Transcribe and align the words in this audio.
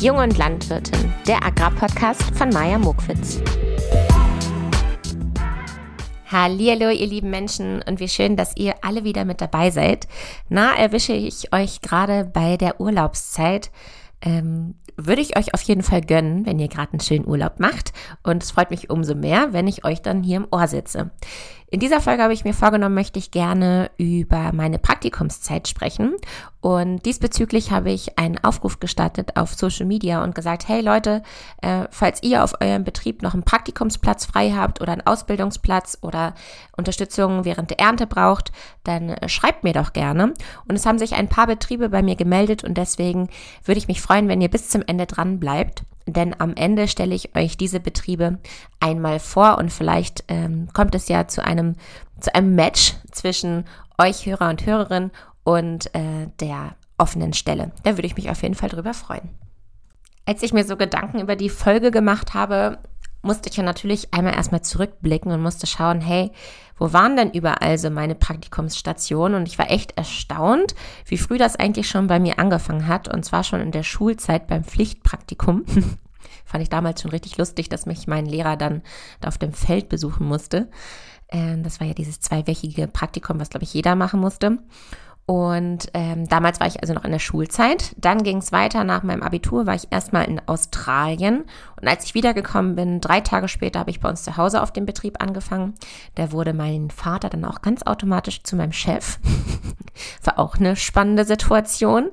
Jung 0.00 0.18
und 0.18 0.38
Landwirtin, 0.38 1.12
der 1.26 1.44
Agrarpodcast 1.44 2.22
von 2.36 2.50
Maja 2.50 2.78
Mokwitz. 2.78 3.40
Hallihallo, 6.30 6.90
ihr 6.90 7.06
lieben 7.08 7.30
Menschen, 7.30 7.82
und 7.82 7.98
wie 7.98 8.06
schön, 8.06 8.36
dass 8.36 8.56
ihr 8.56 8.76
alle 8.82 9.02
wieder 9.02 9.24
mit 9.24 9.40
dabei 9.40 9.72
seid. 9.72 10.06
Na, 10.48 10.76
erwische 10.76 11.14
ich 11.14 11.52
euch 11.52 11.80
gerade 11.80 12.24
bei 12.24 12.56
der 12.56 12.80
Urlaubszeit. 12.80 13.72
Ähm, 14.20 14.76
würde 14.96 15.20
ich 15.20 15.36
euch 15.36 15.52
auf 15.52 15.62
jeden 15.62 15.82
Fall 15.82 16.02
gönnen, 16.02 16.46
wenn 16.46 16.60
ihr 16.60 16.68
gerade 16.68 16.92
einen 16.92 17.00
schönen 17.00 17.26
Urlaub 17.26 17.58
macht. 17.58 17.92
Und 18.22 18.44
es 18.44 18.52
freut 18.52 18.70
mich 18.70 18.90
umso 18.90 19.16
mehr, 19.16 19.52
wenn 19.52 19.66
ich 19.66 19.84
euch 19.84 20.00
dann 20.00 20.22
hier 20.22 20.36
im 20.36 20.46
Ohr 20.52 20.68
sitze. 20.68 21.10
In 21.70 21.80
dieser 21.80 22.00
Folge 22.00 22.22
habe 22.22 22.32
ich 22.32 22.44
mir 22.44 22.54
vorgenommen, 22.54 22.94
möchte 22.94 23.18
ich 23.18 23.30
gerne 23.30 23.90
über 23.98 24.52
meine 24.54 24.78
Praktikumszeit 24.78 25.68
sprechen. 25.68 26.14
Und 26.62 27.04
diesbezüglich 27.04 27.70
habe 27.70 27.90
ich 27.90 28.18
einen 28.18 28.42
Aufruf 28.42 28.80
gestartet 28.80 29.36
auf 29.36 29.52
Social 29.54 29.84
Media 29.84 30.24
und 30.24 30.34
gesagt, 30.34 30.66
hey 30.66 30.80
Leute, 30.80 31.22
äh, 31.60 31.84
falls 31.90 32.22
ihr 32.22 32.42
auf 32.42 32.54
eurem 32.62 32.84
Betrieb 32.84 33.20
noch 33.20 33.34
einen 33.34 33.42
Praktikumsplatz 33.42 34.24
frei 34.24 34.52
habt 34.52 34.80
oder 34.80 34.92
einen 34.92 35.06
Ausbildungsplatz 35.06 35.98
oder 36.00 36.34
Unterstützung 36.74 37.44
während 37.44 37.68
der 37.68 37.80
Ernte 37.80 38.06
braucht, 38.06 38.50
dann 38.82 39.10
äh, 39.10 39.28
schreibt 39.28 39.62
mir 39.62 39.74
doch 39.74 39.92
gerne. 39.92 40.32
Und 40.66 40.74
es 40.74 40.86
haben 40.86 40.98
sich 40.98 41.16
ein 41.16 41.28
paar 41.28 41.46
Betriebe 41.46 41.90
bei 41.90 42.02
mir 42.02 42.16
gemeldet 42.16 42.64
und 42.64 42.78
deswegen 42.78 43.28
würde 43.64 43.78
ich 43.78 43.88
mich 43.88 44.00
freuen, 44.00 44.28
wenn 44.28 44.40
ihr 44.40 44.50
bis 44.50 44.70
zum 44.70 44.82
Ende 44.86 45.04
dran 45.04 45.38
bleibt 45.38 45.84
denn 46.12 46.38
am 46.38 46.54
Ende 46.54 46.88
stelle 46.88 47.14
ich 47.14 47.34
euch 47.36 47.56
diese 47.56 47.80
Betriebe 47.80 48.38
einmal 48.80 49.18
vor 49.18 49.58
und 49.58 49.72
vielleicht 49.72 50.24
ähm, 50.28 50.68
kommt 50.72 50.94
es 50.94 51.08
ja 51.08 51.28
zu 51.28 51.44
einem, 51.44 51.74
zu 52.20 52.34
einem 52.34 52.54
Match 52.54 52.94
zwischen 53.12 53.64
euch 53.98 54.26
Hörer 54.26 54.48
und 54.48 54.64
Hörerin 54.64 55.10
und 55.44 55.94
äh, 55.94 56.28
der 56.40 56.76
offenen 56.98 57.32
Stelle. 57.32 57.72
Da 57.84 57.96
würde 57.96 58.06
ich 58.06 58.16
mich 58.16 58.30
auf 58.30 58.42
jeden 58.42 58.54
Fall 58.54 58.68
drüber 58.68 58.94
freuen. 58.94 59.28
Als 60.26 60.42
ich 60.42 60.52
mir 60.52 60.64
so 60.64 60.76
Gedanken 60.76 61.20
über 61.20 61.36
die 61.36 61.48
Folge 61.48 61.90
gemacht 61.90 62.34
habe, 62.34 62.78
musste 63.22 63.48
ich 63.48 63.56
ja 63.56 63.62
natürlich 63.62 64.12
einmal 64.14 64.34
erstmal 64.34 64.62
zurückblicken 64.62 65.32
und 65.32 65.42
musste 65.42 65.66
schauen, 65.66 66.00
hey, 66.00 66.30
wo 66.78 66.92
waren 66.92 67.16
denn 67.16 67.32
überall 67.32 67.76
so 67.78 67.90
meine 67.90 68.14
Praktikumsstationen? 68.14 69.36
Und 69.36 69.48
ich 69.48 69.58
war 69.58 69.70
echt 69.70 69.96
erstaunt, 69.96 70.74
wie 71.06 71.18
früh 71.18 71.38
das 71.38 71.56
eigentlich 71.56 71.88
schon 71.88 72.06
bei 72.06 72.20
mir 72.20 72.38
angefangen 72.38 72.86
hat. 72.86 73.12
Und 73.12 73.24
zwar 73.24 73.42
schon 73.42 73.60
in 73.60 73.72
der 73.72 73.82
Schulzeit 73.82 74.46
beim 74.46 74.64
Pflichtpraktikum. 74.64 75.64
Fand 76.44 76.62
ich 76.62 76.70
damals 76.70 77.02
schon 77.02 77.10
richtig 77.10 77.36
lustig, 77.36 77.68
dass 77.68 77.86
mich 77.86 78.06
mein 78.06 78.26
Lehrer 78.26 78.56
dann 78.56 78.82
da 79.20 79.28
auf 79.28 79.38
dem 79.38 79.52
Feld 79.52 79.88
besuchen 79.88 80.26
musste. 80.26 80.70
Ähm, 81.30 81.62
das 81.62 81.80
war 81.80 81.86
ja 81.86 81.94
dieses 81.94 82.20
zweiwöchige 82.20 82.86
Praktikum, 82.86 83.38
was, 83.40 83.50
glaube 83.50 83.64
ich, 83.64 83.74
jeder 83.74 83.96
machen 83.96 84.20
musste. 84.20 84.58
Und 85.28 85.90
ähm, 85.92 86.26
damals 86.26 86.58
war 86.58 86.68
ich 86.68 86.80
also 86.80 86.94
noch 86.94 87.04
in 87.04 87.12
der 87.12 87.18
Schulzeit. 87.18 87.94
Dann 87.98 88.22
ging 88.22 88.38
es 88.38 88.50
weiter. 88.50 88.82
Nach 88.82 89.02
meinem 89.02 89.22
Abitur 89.22 89.66
war 89.66 89.74
ich 89.74 89.86
erstmal 89.90 90.24
in 90.24 90.40
Australien. 90.48 91.44
Und 91.78 91.86
als 91.86 92.06
ich 92.06 92.14
wiedergekommen 92.14 92.76
bin, 92.76 93.02
drei 93.02 93.20
Tage 93.20 93.46
später, 93.46 93.80
habe 93.80 93.90
ich 93.90 94.00
bei 94.00 94.08
uns 94.08 94.22
zu 94.22 94.38
Hause 94.38 94.62
auf 94.62 94.72
dem 94.72 94.86
Betrieb 94.86 95.20
angefangen. 95.20 95.74
Da 96.14 96.32
wurde 96.32 96.54
mein 96.54 96.88
Vater 96.88 97.28
dann 97.28 97.44
auch 97.44 97.60
ganz 97.60 97.82
automatisch 97.82 98.42
zu 98.42 98.56
meinem 98.56 98.72
Chef. 98.72 99.18
war 100.24 100.38
auch 100.38 100.56
eine 100.56 100.76
spannende 100.76 101.26
Situation. 101.26 102.08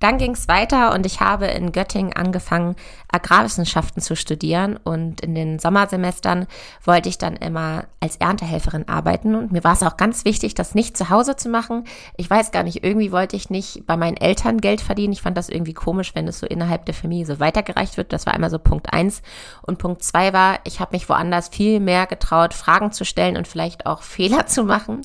Dann 0.00 0.18
ging 0.18 0.32
es 0.32 0.46
weiter 0.48 0.92
und 0.92 1.06
ich 1.06 1.20
habe 1.20 1.46
in 1.46 1.72
Göttingen 1.72 2.12
angefangen, 2.12 2.76
Agrarwissenschaften 3.10 4.02
zu 4.02 4.14
studieren. 4.14 4.76
Und 4.76 5.22
in 5.22 5.34
den 5.34 5.58
Sommersemestern 5.58 6.46
wollte 6.84 7.08
ich 7.08 7.18
dann 7.18 7.36
immer 7.36 7.84
als 8.00 8.16
Erntehelferin 8.16 8.88
arbeiten. 8.88 9.34
Und 9.34 9.52
mir 9.52 9.64
war 9.64 9.72
es 9.72 9.82
auch 9.82 9.96
ganz 9.96 10.24
wichtig, 10.24 10.54
das 10.54 10.74
nicht 10.74 10.96
zu 10.96 11.08
Hause 11.08 11.36
zu 11.36 11.48
machen. 11.48 11.84
Ich 12.16 12.28
weiß 12.28 12.50
gar 12.50 12.62
nicht, 12.62 12.84
irgendwie 12.84 13.10
wollte 13.10 13.36
ich 13.36 13.48
nicht 13.48 13.86
bei 13.86 13.96
meinen 13.96 14.16
Eltern 14.16 14.60
Geld 14.60 14.80
verdienen. 14.80 15.12
Ich 15.12 15.22
fand 15.22 15.36
das 15.36 15.48
irgendwie 15.48 15.74
komisch, 15.74 16.14
wenn 16.14 16.28
es 16.28 16.40
so 16.40 16.46
innerhalb 16.46 16.84
der 16.84 16.94
Familie 16.94 17.26
so 17.26 17.40
weitergereicht 17.40 17.96
wird. 17.96 18.12
Das 18.12 18.26
war 18.26 18.34
einmal 18.34 18.50
so 18.50 18.58
Punkt 18.58 18.92
eins. 18.92 19.22
Und 19.62 19.78
Punkt 19.78 20.02
zwei 20.02 20.32
war, 20.32 20.58
ich 20.64 20.80
habe 20.80 20.94
mich 20.94 21.08
woanders 21.08 21.48
viel 21.48 21.80
mehr 21.80 22.06
getraut, 22.06 22.52
Fragen 22.52 22.92
zu 22.92 23.04
stellen 23.04 23.36
und 23.36 23.48
vielleicht 23.48 23.86
auch 23.86 24.02
Fehler 24.16 24.46
zu 24.46 24.64
machen. 24.64 25.02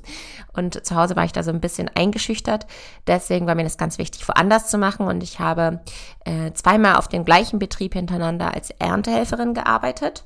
Und 0.53 0.85
zu 0.85 0.95
Hause 0.95 1.15
war 1.15 1.25
ich 1.25 1.31
da 1.31 1.43
so 1.43 1.51
ein 1.51 1.61
bisschen 1.61 1.89
eingeschüchtert. 1.93 2.67
Deswegen 3.07 3.47
war 3.47 3.55
mir 3.55 3.63
das 3.63 3.77
ganz 3.77 3.97
wichtig, 3.97 4.27
woanders 4.27 4.69
zu 4.69 4.77
machen. 4.77 5.07
Und 5.07 5.23
ich 5.23 5.39
habe 5.39 5.81
äh, 6.25 6.51
zweimal 6.53 6.95
auf 6.95 7.07
dem 7.07 7.25
gleichen 7.25 7.59
Betrieb 7.59 7.93
hintereinander 7.93 8.53
als 8.53 8.69
Erntehelferin 8.71 9.53
gearbeitet. 9.53 10.25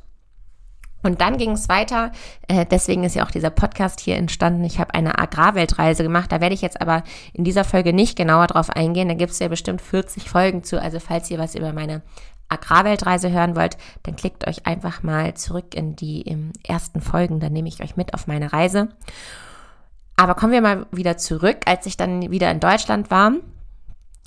Und 1.06 1.22
dann 1.22 1.38
ging 1.38 1.52
es 1.52 1.69
weiter. 1.69 2.12
Äh, 2.47 2.66
deswegen 2.66 3.03
ist 3.03 3.16
ja 3.16 3.24
auch 3.24 3.30
dieser 3.30 3.52
Podcast 3.52 4.00
hier 4.00 4.16
entstanden. 4.16 4.63
Ich 4.63 4.80
habe 4.80 4.96
eine 4.96 5.19
Agrarweltreise 5.19 6.02
gemacht. 6.02 6.31
Da 6.31 6.42
werde 6.42 6.56
ich 6.56 6.62
jetzt 6.62 6.81
aber 6.81 7.03
in 7.31 7.44
dieser 7.44 7.63
Folge 7.63 7.94
nicht 7.94 8.18
genauer 8.18 8.47
drauf 8.47 8.72
eingehen. 8.72 9.07
Da 9.07 9.13
gibt 9.13 9.31
es 9.31 9.40
ja 9.40 9.47
bestimmt 9.47 9.81
40 9.81 10.28
Folgen 10.28 10.63
zu. 10.63 10.81
Also 10.81 11.00
falls 11.00 11.30
ihr 11.30 11.38
was 11.38 11.53
über 11.53 11.74
meine 11.74 12.02
Agrarweltreise 12.50 13.31
hören 13.31 13.56
wollt, 13.56 13.78
dann 14.02 14.16
klickt 14.16 14.47
euch 14.47 14.66
einfach 14.66 15.03
mal 15.03 15.36
zurück 15.36 15.75
in 15.75 15.96
die 15.96 16.36
ersten 16.63 17.02
Folgen. 17.02 17.40
Dann 17.40 17.53
nehme 17.53 17.68
ich 17.68 17.84
euch 17.84 17.96
mit 17.96 18.16
auf 18.16 18.25
meine 18.25 18.52
Reise. 18.52 18.90
Aber 20.15 20.35
kommen 20.35 20.53
wir 20.53 20.61
mal 20.61 20.85
wieder 20.91 21.17
zurück, 21.17 21.57
als 21.65 21.85
ich 21.85 21.97
dann 21.97 22.31
wieder 22.31 22.49
in 22.51 22.59
Deutschland 22.59 23.11
war. 23.11 23.33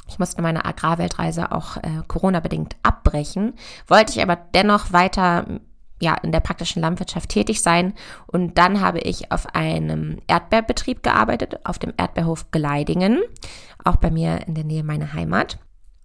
Ich 0.06 0.18
musste 0.18 0.42
meine 0.42 0.64
Agrarweltreise 0.64 1.52
auch 1.52 1.76
äh, 1.76 2.02
Corona-bedingt 2.06 2.76
abbrechen, 2.82 3.54
wollte 3.86 4.12
ich 4.12 4.22
aber 4.22 4.36
dennoch 4.54 4.92
weiter 4.92 5.60
ja, 6.00 6.14
in 6.22 6.32
der 6.32 6.40
praktischen 6.40 6.80
Landwirtschaft 6.80 7.28
tätig 7.28 7.60
sein. 7.60 7.94
Und 8.26 8.56
dann 8.56 8.80
habe 8.80 9.00
ich 9.00 9.32
auf 9.32 9.54
einem 9.54 10.18
Erdbeerbetrieb 10.26 11.02
gearbeitet, 11.02 11.60
auf 11.64 11.78
dem 11.78 11.92
Erdbeerhof 11.96 12.50
Gleidingen, 12.50 13.20
auch 13.84 13.96
bei 13.96 14.10
mir 14.10 14.46
in 14.46 14.54
der 14.54 14.64
Nähe 14.64 14.84
meiner 14.84 15.12
Heimat. 15.12 15.58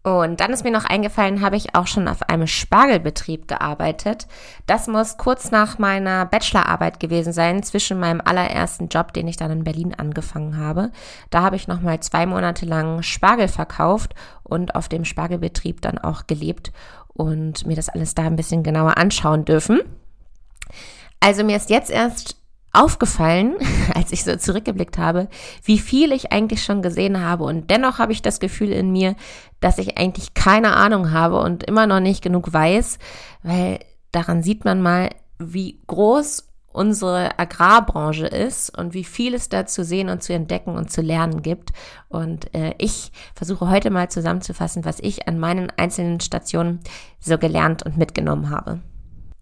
Und 0.04 0.42
dann 0.42 0.52
ist 0.52 0.66
mir 0.66 0.72
noch 0.72 0.84
eingefallen, 0.84 1.40
habe 1.40 1.56
ich 1.56 1.76
auch 1.76 1.88
schon 1.88 2.10
auf 2.10 2.24
einem 2.24 2.46
Spargelbetrieb 2.46 3.48
gearbeitet. 3.48 4.28
Das 4.68 4.88
muss 4.88 5.18
kurz 5.18 5.50
nach 5.50 5.80
meiner 5.80 6.26
Bachelorarbeit 6.26 7.00
gewesen 7.00 7.32
sein, 7.32 7.64
zwischen 7.64 8.02
meinem 8.02 8.20
allerersten 8.20 8.90
Job, 8.90 9.14
den 9.14 9.30
ich 9.30 9.38
dann 9.38 9.52
in 9.52 9.64
Berlin 9.64 9.96
angefangen 9.96 10.58
habe. 10.58 10.92
Da 11.30 11.42
habe 11.42 11.56
ich 11.56 11.70
nochmal 11.70 12.02
zwei 12.02 12.26
Monate 12.26 12.66
lang 12.66 13.02
Spargel 13.02 13.48
verkauft 13.48 14.14
und 14.44 14.76
auf 14.76 14.90
dem 14.90 15.06
Spargelbetrieb 15.06 15.82
dann 15.82 15.98
auch 15.98 16.28
gelebt 16.28 16.74
und 17.08 17.66
mir 17.66 17.78
das 17.78 17.88
alles 17.88 18.14
da 18.14 18.24
ein 18.24 18.36
bisschen 18.36 18.62
genauer 18.62 18.98
anschauen 18.98 19.46
dürfen. 19.46 19.80
Also 21.22 21.46
mir 21.46 21.56
ist 21.56 21.70
jetzt 21.70 21.90
erst 21.90 22.43
aufgefallen, 22.74 23.56
als 23.94 24.12
ich 24.12 24.24
so 24.24 24.36
zurückgeblickt 24.36 24.98
habe, 24.98 25.30
wie 25.64 25.80
viel 25.80 26.12
ich 26.12 26.32
eigentlich 26.32 26.64
schon 26.64 26.82
gesehen 26.82 27.22
habe. 27.22 27.44
Und 27.44 27.70
dennoch 27.70 28.00
habe 28.00 28.12
ich 28.12 28.22
das 28.22 28.40
Gefühl 28.40 28.72
in 28.72 28.92
mir, 28.92 29.16
dass 29.60 29.78
ich 29.78 29.98
eigentlich 29.98 30.34
keine 30.34 30.76
Ahnung 30.76 31.12
habe 31.12 31.40
und 31.40 31.64
immer 31.64 31.88
noch 31.88 32.00
nicht 32.00 32.24
genug 32.24 32.52
weiß, 32.52 32.98
weil 33.44 33.80
daran 34.12 34.44
sieht 34.44 34.66
man 34.66 34.82
mal, 34.82 35.10
wie 35.40 35.80
groß 35.88 36.50
unsere 36.74 37.38
Agrarbranche 37.38 38.26
ist 38.26 38.76
und 38.76 38.96
wie 38.96 39.04
viel 39.04 39.36
es 39.36 39.48
da 39.48 39.66
zu 39.68 39.84
sehen 39.84 40.10
und 40.10 40.24
zu 40.24 40.34
entdecken 40.34 40.76
und 40.76 40.92
zu 40.92 41.02
lernen 41.02 41.44
gibt. 41.44 41.72
Und 42.10 42.54
äh, 42.56 42.74
ich 42.80 43.12
versuche 43.36 43.70
heute 43.70 43.92
mal 43.92 44.10
zusammenzufassen, 44.10 44.84
was 44.84 45.00
ich 45.00 45.28
an 45.28 45.40
meinen 45.40 45.72
einzelnen 45.78 46.20
Stationen 46.20 46.80
so 47.20 47.38
gelernt 47.38 47.84
und 47.84 47.98
mitgenommen 47.98 48.50
habe. 48.50 48.82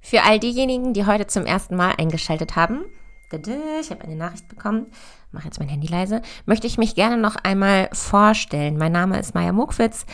Für 0.02 0.24
all 0.24 0.40
diejenigen, 0.40 0.94
die 0.94 1.06
heute 1.06 1.28
zum 1.28 1.46
ersten 1.46 1.75
Mal 1.78 1.94
eingeschaltet 1.97 2.58
haben, 2.58 2.84
ich 3.34 3.92
habe 3.92 4.03
eine 4.03 4.16
Nachricht 4.16 4.47
bekommen, 4.47 4.88
mache 5.31 5.46
jetzt 5.46 5.59
mein 5.59 5.69
Handy 5.69 5.88
leise, 5.88 6.22
möchte 6.46 6.68
ich 6.68 6.78
mich 6.78 6.96
gerne 6.96 7.18
noch 7.18 7.36
einmal 7.36 7.90
vorstellen. 7.94 8.78
Mein 8.78 8.92
Name 8.92 9.19
ist 9.19 9.34
Maya 9.34 9.52
Mukwitz. 9.53 10.06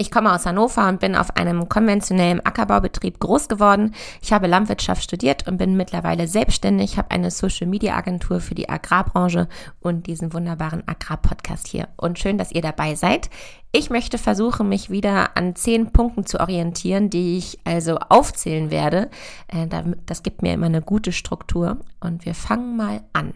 Ich 0.00 0.12
komme 0.12 0.32
aus 0.32 0.46
Hannover 0.46 0.88
und 0.88 1.00
bin 1.00 1.16
auf 1.16 1.36
einem 1.36 1.68
konventionellen 1.68 2.46
Ackerbaubetrieb 2.46 3.18
groß 3.18 3.48
geworden. 3.48 3.96
Ich 4.22 4.32
habe 4.32 4.46
Landwirtschaft 4.46 5.02
studiert 5.02 5.48
und 5.48 5.56
bin 5.56 5.76
mittlerweile 5.76 6.28
selbstständig, 6.28 6.98
habe 6.98 7.10
eine 7.10 7.32
Social-Media-Agentur 7.32 8.38
für 8.38 8.54
die 8.54 8.68
Agrarbranche 8.68 9.48
und 9.80 10.06
diesen 10.06 10.32
wunderbaren 10.32 10.86
Agrarpodcast 10.86 11.66
hier. 11.66 11.88
Und 11.96 12.20
schön, 12.20 12.38
dass 12.38 12.52
ihr 12.52 12.62
dabei 12.62 12.94
seid. 12.94 13.28
Ich 13.72 13.90
möchte 13.90 14.18
versuchen, 14.18 14.68
mich 14.68 14.88
wieder 14.88 15.36
an 15.36 15.56
zehn 15.56 15.90
Punkten 15.90 16.24
zu 16.24 16.38
orientieren, 16.38 17.10
die 17.10 17.36
ich 17.36 17.58
also 17.64 17.98
aufzählen 17.98 18.70
werde. 18.70 19.10
Äh, 19.48 19.66
das 20.06 20.22
gibt 20.22 20.42
mir 20.42 20.54
immer 20.54 20.66
eine 20.66 20.80
gute 20.80 21.10
Struktur. 21.10 21.78
Und 21.98 22.24
wir 22.24 22.36
fangen 22.36 22.76
mal 22.76 23.00
an 23.12 23.34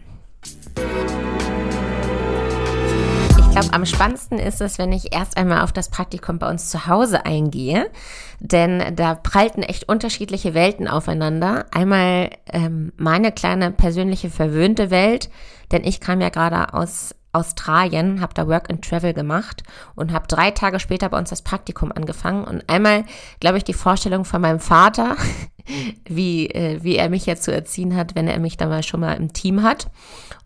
glaube, 3.63 3.75
am 3.75 3.85
spannendsten 3.85 4.39
ist 4.39 4.61
es, 4.61 4.77
wenn 4.77 4.91
ich 4.91 5.13
erst 5.13 5.37
einmal 5.37 5.61
auf 5.61 5.71
das 5.71 5.89
Praktikum 5.89 6.39
bei 6.39 6.49
uns 6.49 6.69
zu 6.69 6.87
Hause 6.87 7.25
eingehe, 7.25 7.89
denn 8.39 8.95
da 8.95 9.15
prallten 9.15 9.63
echt 9.63 9.87
unterschiedliche 9.89 10.53
Welten 10.53 10.87
aufeinander. 10.87 11.65
Einmal 11.71 12.31
ähm, 12.51 12.93
meine 12.97 13.31
kleine 13.31 13.71
persönliche 13.71 14.29
verwöhnte 14.29 14.91
Welt, 14.91 15.29
denn 15.71 15.83
ich 15.83 15.99
kam 15.99 16.21
ja 16.21 16.29
gerade 16.29 16.73
aus 16.73 17.15
Australien, 17.31 18.21
habe 18.21 18.33
da 18.35 18.47
Work 18.47 18.69
and 18.69 18.87
Travel 18.87 19.13
gemacht 19.13 19.63
und 19.95 20.13
habe 20.13 20.27
drei 20.27 20.51
Tage 20.51 20.79
später 20.79 21.09
bei 21.09 21.17
uns 21.17 21.31
das 21.31 21.41
Praktikum 21.41 21.91
angefangen. 21.91 22.43
Und 22.43 22.69
einmal, 22.69 23.05
glaube 23.39 23.57
ich, 23.57 23.63
die 23.63 23.73
Vorstellung 23.73 24.23
von 24.23 24.41
meinem 24.41 24.59
Vater, 24.59 25.15
wie, 26.05 26.47
äh, 26.49 26.83
wie 26.83 26.95
er 26.95 27.09
mich 27.09 27.25
jetzt 27.25 27.43
zu 27.43 27.51
erziehen 27.51 27.95
hat, 27.95 28.13
wenn 28.15 28.27
er 28.27 28.39
mich 28.39 28.57
da 28.57 28.67
mal 28.67 28.83
schon 28.83 28.99
mal 28.99 29.13
im 29.13 29.33
Team 29.33 29.63
hat. 29.63 29.87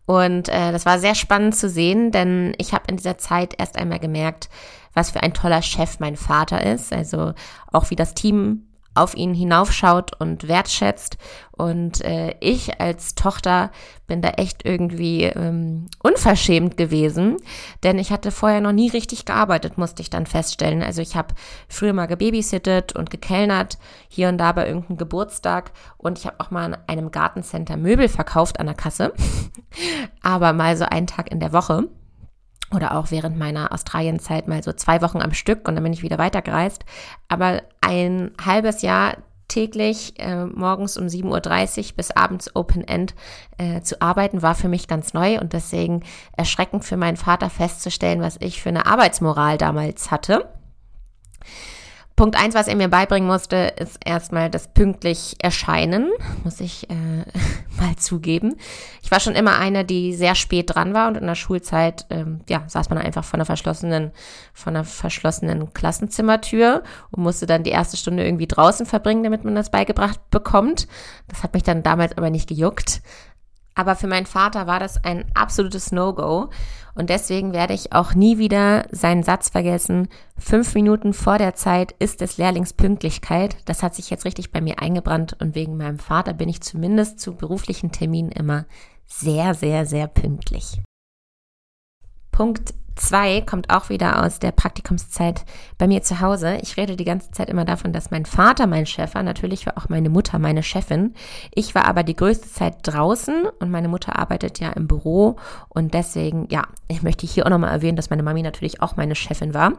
Und 0.08 0.48
äh, 0.48 0.72
das 0.72 0.86
war 0.86 1.00
sehr 1.00 1.16
spannend 1.16 1.56
zu 1.56 1.70
sehen, 1.70 2.12
denn 2.12 2.54
ich 2.58 2.74
habe 2.74 2.86
in 2.88 2.96
dieser 2.96 3.18
Zeit 3.18 3.56
erst 3.58 3.78
einmal 3.78 4.00
gemerkt, 4.00 4.50
was 4.94 5.12
für 5.12 5.22
ein 5.22 5.34
toller 5.34 5.62
Chef 5.62 6.00
mein 6.00 6.16
Vater 6.16 6.66
ist. 6.66 6.94
Also 6.94 7.34
auch 7.74 7.90
wie 7.90 7.98
das 7.98 8.14
Team 8.14 8.67
auf 8.98 9.16
ihn 9.16 9.34
hinaufschaut 9.34 10.20
und 10.20 10.48
wertschätzt. 10.48 11.18
Und 11.52 12.02
äh, 12.02 12.36
ich 12.40 12.80
als 12.80 13.16
Tochter 13.16 13.72
bin 14.06 14.22
da 14.22 14.30
echt 14.30 14.64
irgendwie 14.64 15.24
ähm, 15.24 15.88
unverschämt 16.04 16.78
gewesen, 16.78 17.38
denn 17.84 17.98
ich 17.98 18.12
hatte 18.12 18.32
vorher 18.32 18.62
noch 18.62 18.72
nie 18.72 18.90
richtig 18.90 19.26
gearbeitet, 19.26 19.78
musste 19.78 20.02
ich 20.02 20.10
dann 20.10 20.28
feststellen. 20.28 20.84
Also 20.84 21.02
ich 21.02 21.16
habe 21.16 21.34
früher 21.68 21.94
mal 21.94 22.06
gebabysittet 22.06 22.96
und 22.96 23.10
gekellnert, 23.10 23.80
hier 24.08 24.30
und 24.30 24.38
da 24.38 24.52
bei 24.52 24.68
irgendeinem 24.68 24.98
Geburtstag 24.98 25.72
und 25.98 26.20
ich 26.20 26.28
habe 26.28 26.40
auch 26.40 26.52
mal 26.52 26.66
in 26.68 26.76
einem 26.88 27.12
Gartencenter 27.12 27.76
Möbel 27.76 28.08
verkauft 28.08 28.60
an 28.60 28.68
der 28.68 28.76
Kasse, 28.76 29.14
aber 30.22 30.54
mal 30.54 30.78
so 30.78 30.86
einen 30.86 31.08
Tag 31.08 31.32
in 31.32 31.40
der 31.40 31.54
Woche 31.54 31.90
oder 32.74 32.98
auch 32.98 33.12
während 33.12 33.38
meiner 33.38 33.72
Australienzeit 33.72 34.48
mal 34.48 34.62
so 34.62 34.74
zwei 34.74 35.02
Wochen 35.02 35.22
am 35.22 35.34
Stück 35.34 35.68
und 35.68 35.76
dann 35.76 35.84
bin 35.84 35.94
ich 35.94 36.04
wieder 36.04 36.18
weitergereist. 36.18 36.84
Aber 37.28 37.64
ein 37.82 38.32
halbes 38.44 38.82
Jahr 38.82 39.18
täglich 39.48 40.14
äh, 40.20 40.46
morgens 40.46 40.98
um 40.98 41.06
7.30 41.06 41.78
Uhr 41.78 41.96
bis 41.96 42.12
abends 42.12 42.56
Open 42.56 42.84
End 42.84 43.16
äh, 43.58 43.82
zu 43.82 44.02
arbeiten, 44.02 44.42
war 44.42 44.56
für 44.56 44.68
mich 44.68 44.88
ganz 44.88 45.14
neu 45.14 45.40
und 45.40 45.54
deswegen 45.54 46.04
erschreckend 46.36 46.84
für 46.84 46.98
meinen 46.98 47.18
Vater 47.18 47.50
festzustellen, 47.50 48.22
was 48.22 48.38
ich 48.42 48.62
für 48.62 48.70
eine 48.70 48.86
Arbeitsmoral 48.86 49.58
damals 49.58 50.12
hatte. 50.12 50.50
Punkt 52.18 52.36
eins, 52.36 52.56
was 52.56 52.68
er 52.68 52.76
mir 52.76 52.88
beibringen 52.88 53.30
musste, 53.30 53.74
ist 53.80 54.00
erstmal 54.04 54.50
das 54.50 54.68
pünktlich 54.70 55.36
Erscheinen, 55.38 56.10
muss 56.44 56.60
ich 56.60 56.90
äh, 56.90 56.94
mal 57.80 57.96
zugeben. 57.96 58.56
Ich 59.04 59.12
war 59.12 59.20
schon 59.20 59.36
immer 59.36 59.60
eine, 59.60 59.86
die 59.86 60.16
sehr 60.16 60.34
spät 60.34 60.74
dran 60.74 60.96
war 60.96 61.10
und 61.10 61.16
in 61.16 61.28
der 61.28 61.36
Schulzeit, 61.36 62.08
ähm, 62.10 62.42
ja, 62.50 62.64
saß 62.66 62.90
man 62.90 62.98
einfach 62.98 63.24
vor 63.24 63.36
einer 63.36 63.46
verschlossenen, 63.46 64.14
von 64.52 64.76
einer 64.76 64.84
verschlossenen 64.84 65.74
Klassenzimmertür 65.74 66.82
und 67.12 67.22
musste 67.22 67.46
dann 67.46 67.62
die 67.62 67.70
erste 67.70 67.98
Stunde 67.98 68.26
irgendwie 68.26 68.48
draußen 68.48 68.88
verbringen, 68.88 69.22
damit 69.22 69.46
man 69.46 69.54
das 69.54 69.70
beigebracht 69.70 70.20
bekommt. 70.32 70.88
Das 71.28 71.44
hat 71.44 71.54
mich 71.54 71.62
dann 71.62 71.84
damals 71.84 72.18
aber 72.18 72.32
nicht 72.32 72.50
gejuckt. 72.50 73.04
Aber 73.76 73.96
für 73.96 74.08
meinen 74.08 74.26
Vater 74.26 74.66
war 74.66 74.80
das 74.80 75.04
ein 75.04 75.26
absolutes 75.36 75.92
No-Go. 75.92 76.50
Und 76.98 77.12
deswegen 77.12 77.54
werde 77.54 77.76
ich 77.76 77.94
auch 77.94 78.16
nie 78.16 78.40
wieder 78.40 78.88
seinen 78.90 79.22
Satz 79.22 79.50
vergessen. 79.50 80.08
Fünf 80.36 80.74
Minuten 80.74 81.14
vor 81.14 81.38
der 81.38 81.54
Zeit 81.54 81.94
ist 82.00 82.24
es 82.24 82.38
Lehrlingspünktlichkeit. 82.38 83.58
Das 83.66 83.84
hat 83.84 83.94
sich 83.94 84.10
jetzt 84.10 84.26
richtig 84.26 84.52
bei 84.52 84.62
mir 84.62 84.80
eingebrannt. 84.80 85.38
Und 85.40 85.54
wegen 85.54 85.78
meinem 85.78 86.00
Vater 86.00 86.34
bin 86.34 86.50
ich 86.50 86.62
zumindest 86.62 87.20
zu 87.20 87.36
beruflichen 87.36 87.92
Terminen 87.92 88.32
immer 88.32 88.66
sehr, 89.06 89.54
sehr, 89.54 89.86
sehr 89.86 90.08
pünktlich. 90.08 90.80
Punkt 92.38 92.76
2 92.98 93.42
kommt 93.42 93.72
auch 93.72 93.90
wieder 93.90 94.24
aus 94.24 94.38
der 94.38 94.52
Praktikumszeit 94.52 95.44
bei 95.80 95.88
mir 95.88 96.04
zu 96.04 96.22
Hause. 96.22 96.60
Ich 96.62 96.78
rede 96.78 96.96
die 96.96 97.04
ganze 97.04 97.32
Zeit 97.32 97.50
immer 97.50 97.66
davon, 97.66 97.94
dass 97.94 98.12
mein 98.12 98.28
Vater 98.28 98.68
mein 98.68 98.86
Chef 98.86 99.16
war. 99.16 99.24
Natürlich 99.24 99.66
war 99.66 99.76
auch 99.76 99.90
meine 99.90 100.12
Mutter 100.12 100.38
meine 100.38 100.62
Chefin. 100.62 101.16
Ich 101.56 101.74
war 101.74 101.86
aber 101.86 102.04
die 102.04 102.16
größte 102.16 102.48
Zeit 102.48 102.76
draußen 102.84 103.48
und 103.60 103.72
meine 103.72 103.88
Mutter 103.88 104.20
arbeitet 104.20 104.60
ja 104.60 104.70
im 104.70 104.88
Büro. 104.88 105.38
Und 105.70 105.96
deswegen, 105.96 106.48
ja, 106.52 106.68
ich 106.88 107.02
möchte 107.02 107.26
hier 107.26 107.48
auch 107.48 107.50
nochmal 107.50 107.74
erwähnen, 107.74 107.96
dass 107.96 108.12
meine 108.12 108.22
Mami 108.22 108.44
natürlich 108.44 108.84
auch 108.84 108.98
meine 108.98 109.16
Chefin 109.16 109.56
war. 109.56 109.74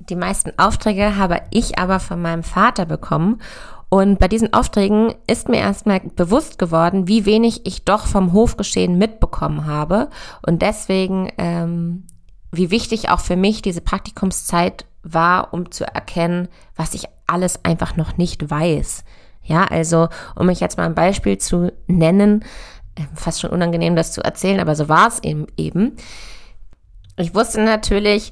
Die 0.00 0.16
meisten 0.16 0.52
Aufträge 0.58 1.16
habe 1.16 1.40
ich 1.50 1.78
aber 1.78 1.98
von 1.98 2.20
meinem 2.20 2.42
Vater 2.42 2.84
bekommen. 2.84 3.40
Und 3.90 4.20
bei 4.20 4.28
diesen 4.28 4.52
Aufträgen 4.52 5.14
ist 5.26 5.48
mir 5.48 5.58
erstmal 5.58 6.00
bewusst 6.00 6.58
geworden, 6.58 7.08
wie 7.08 7.26
wenig 7.26 7.66
ich 7.66 7.84
doch 7.84 8.06
vom 8.06 8.32
Hofgeschehen 8.32 8.96
mitbekommen 8.96 9.66
habe. 9.66 10.08
Und 10.46 10.62
deswegen, 10.62 11.30
ähm, 11.38 12.04
wie 12.52 12.70
wichtig 12.70 13.10
auch 13.10 13.18
für 13.18 13.34
mich 13.34 13.62
diese 13.62 13.80
Praktikumszeit 13.80 14.86
war, 15.02 15.52
um 15.52 15.72
zu 15.72 15.84
erkennen, 15.84 16.48
was 16.76 16.94
ich 16.94 17.06
alles 17.26 17.64
einfach 17.64 17.96
noch 17.96 18.16
nicht 18.16 18.48
weiß. 18.48 19.04
Ja, 19.42 19.64
also, 19.64 20.08
um 20.36 20.46
mich 20.46 20.60
jetzt 20.60 20.76
mal 20.76 20.86
ein 20.86 20.94
Beispiel 20.94 21.38
zu 21.38 21.72
nennen, 21.88 22.44
äh, 22.94 23.02
fast 23.14 23.40
schon 23.40 23.50
unangenehm, 23.50 23.96
das 23.96 24.12
zu 24.12 24.22
erzählen, 24.22 24.60
aber 24.60 24.76
so 24.76 24.88
war 24.88 25.08
es 25.08 25.20
eben. 25.24 25.96
Ich 27.16 27.34
wusste 27.34 27.60
natürlich, 27.62 28.30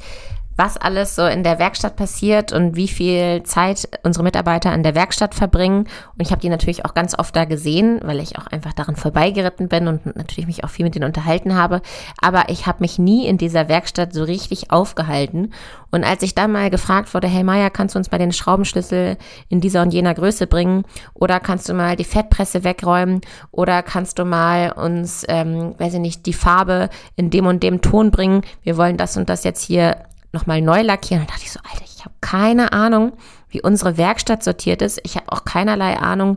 was 0.58 0.76
alles 0.76 1.14
so 1.14 1.24
in 1.24 1.44
der 1.44 1.60
Werkstatt 1.60 1.94
passiert 1.94 2.52
und 2.52 2.74
wie 2.74 2.88
viel 2.88 3.44
Zeit 3.44 3.88
unsere 4.02 4.24
Mitarbeiter 4.24 4.74
in 4.74 4.82
der 4.82 4.96
Werkstatt 4.96 5.36
verbringen. 5.36 5.84
Und 5.84 6.20
ich 6.20 6.32
habe 6.32 6.40
die 6.40 6.48
natürlich 6.48 6.84
auch 6.84 6.94
ganz 6.94 7.16
oft 7.16 7.34
da 7.36 7.44
gesehen, 7.44 8.00
weil 8.02 8.18
ich 8.18 8.36
auch 8.38 8.48
einfach 8.48 8.72
daran 8.72 8.96
vorbeigeritten 8.96 9.68
bin 9.68 9.86
und 9.86 10.04
natürlich 10.16 10.48
mich 10.48 10.64
auch 10.64 10.70
viel 10.70 10.84
mit 10.84 10.96
denen 10.96 11.04
unterhalten 11.04 11.54
habe. 11.54 11.80
Aber 12.20 12.48
ich 12.48 12.66
habe 12.66 12.80
mich 12.80 12.98
nie 12.98 13.28
in 13.28 13.38
dieser 13.38 13.68
Werkstatt 13.68 14.12
so 14.12 14.24
richtig 14.24 14.72
aufgehalten. 14.72 15.52
Und 15.92 16.02
als 16.02 16.24
ich 16.24 16.34
dann 16.34 16.50
mal 16.50 16.70
gefragt 16.70 17.14
wurde, 17.14 17.28
hey 17.28 17.44
Maya, 17.44 17.70
kannst 17.70 17.94
du 17.94 18.00
uns 18.00 18.10
mal 18.10 18.18
den 18.18 18.32
Schraubenschlüssel 18.32 19.16
in 19.48 19.60
dieser 19.60 19.82
und 19.82 19.94
jener 19.94 20.12
Größe 20.12 20.48
bringen? 20.48 20.82
Oder 21.14 21.38
kannst 21.38 21.68
du 21.68 21.74
mal 21.74 21.94
die 21.94 22.02
Fettpresse 22.02 22.64
wegräumen? 22.64 23.20
Oder 23.52 23.84
kannst 23.84 24.18
du 24.18 24.24
mal 24.24 24.72
uns, 24.72 25.24
ähm, 25.28 25.76
weiß 25.78 25.94
ich 25.94 26.00
nicht, 26.00 26.26
die 26.26 26.32
Farbe 26.32 26.90
in 27.14 27.30
dem 27.30 27.46
und 27.46 27.62
dem 27.62 27.80
Ton 27.80 28.10
bringen? 28.10 28.42
Wir 28.64 28.76
wollen 28.76 28.96
das 28.96 29.16
und 29.16 29.28
das 29.28 29.44
jetzt 29.44 29.62
hier 29.62 29.96
nochmal 30.32 30.60
neu 30.60 30.82
lackieren. 30.82 31.22
Und 31.22 31.30
dachte 31.30 31.42
ich 31.44 31.52
so, 31.52 31.60
Alter, 31.70 31.84
ich 31.84 32.04
habe 32.04 32.14
keine 32.20 32.72
Ahnung, 32.72 33.12
wie 33.48 33.62
unsere 33.62 33.96
Werkstatt 33.96 34.44
sortiert 34.44 34.82
ist. 34.82 35.00
Ich 35.04 35.16
habe 35.16 35.32
auch 35.32 35.44
keinerlei 35.44 35.96
Ahnung, 35.96 36.36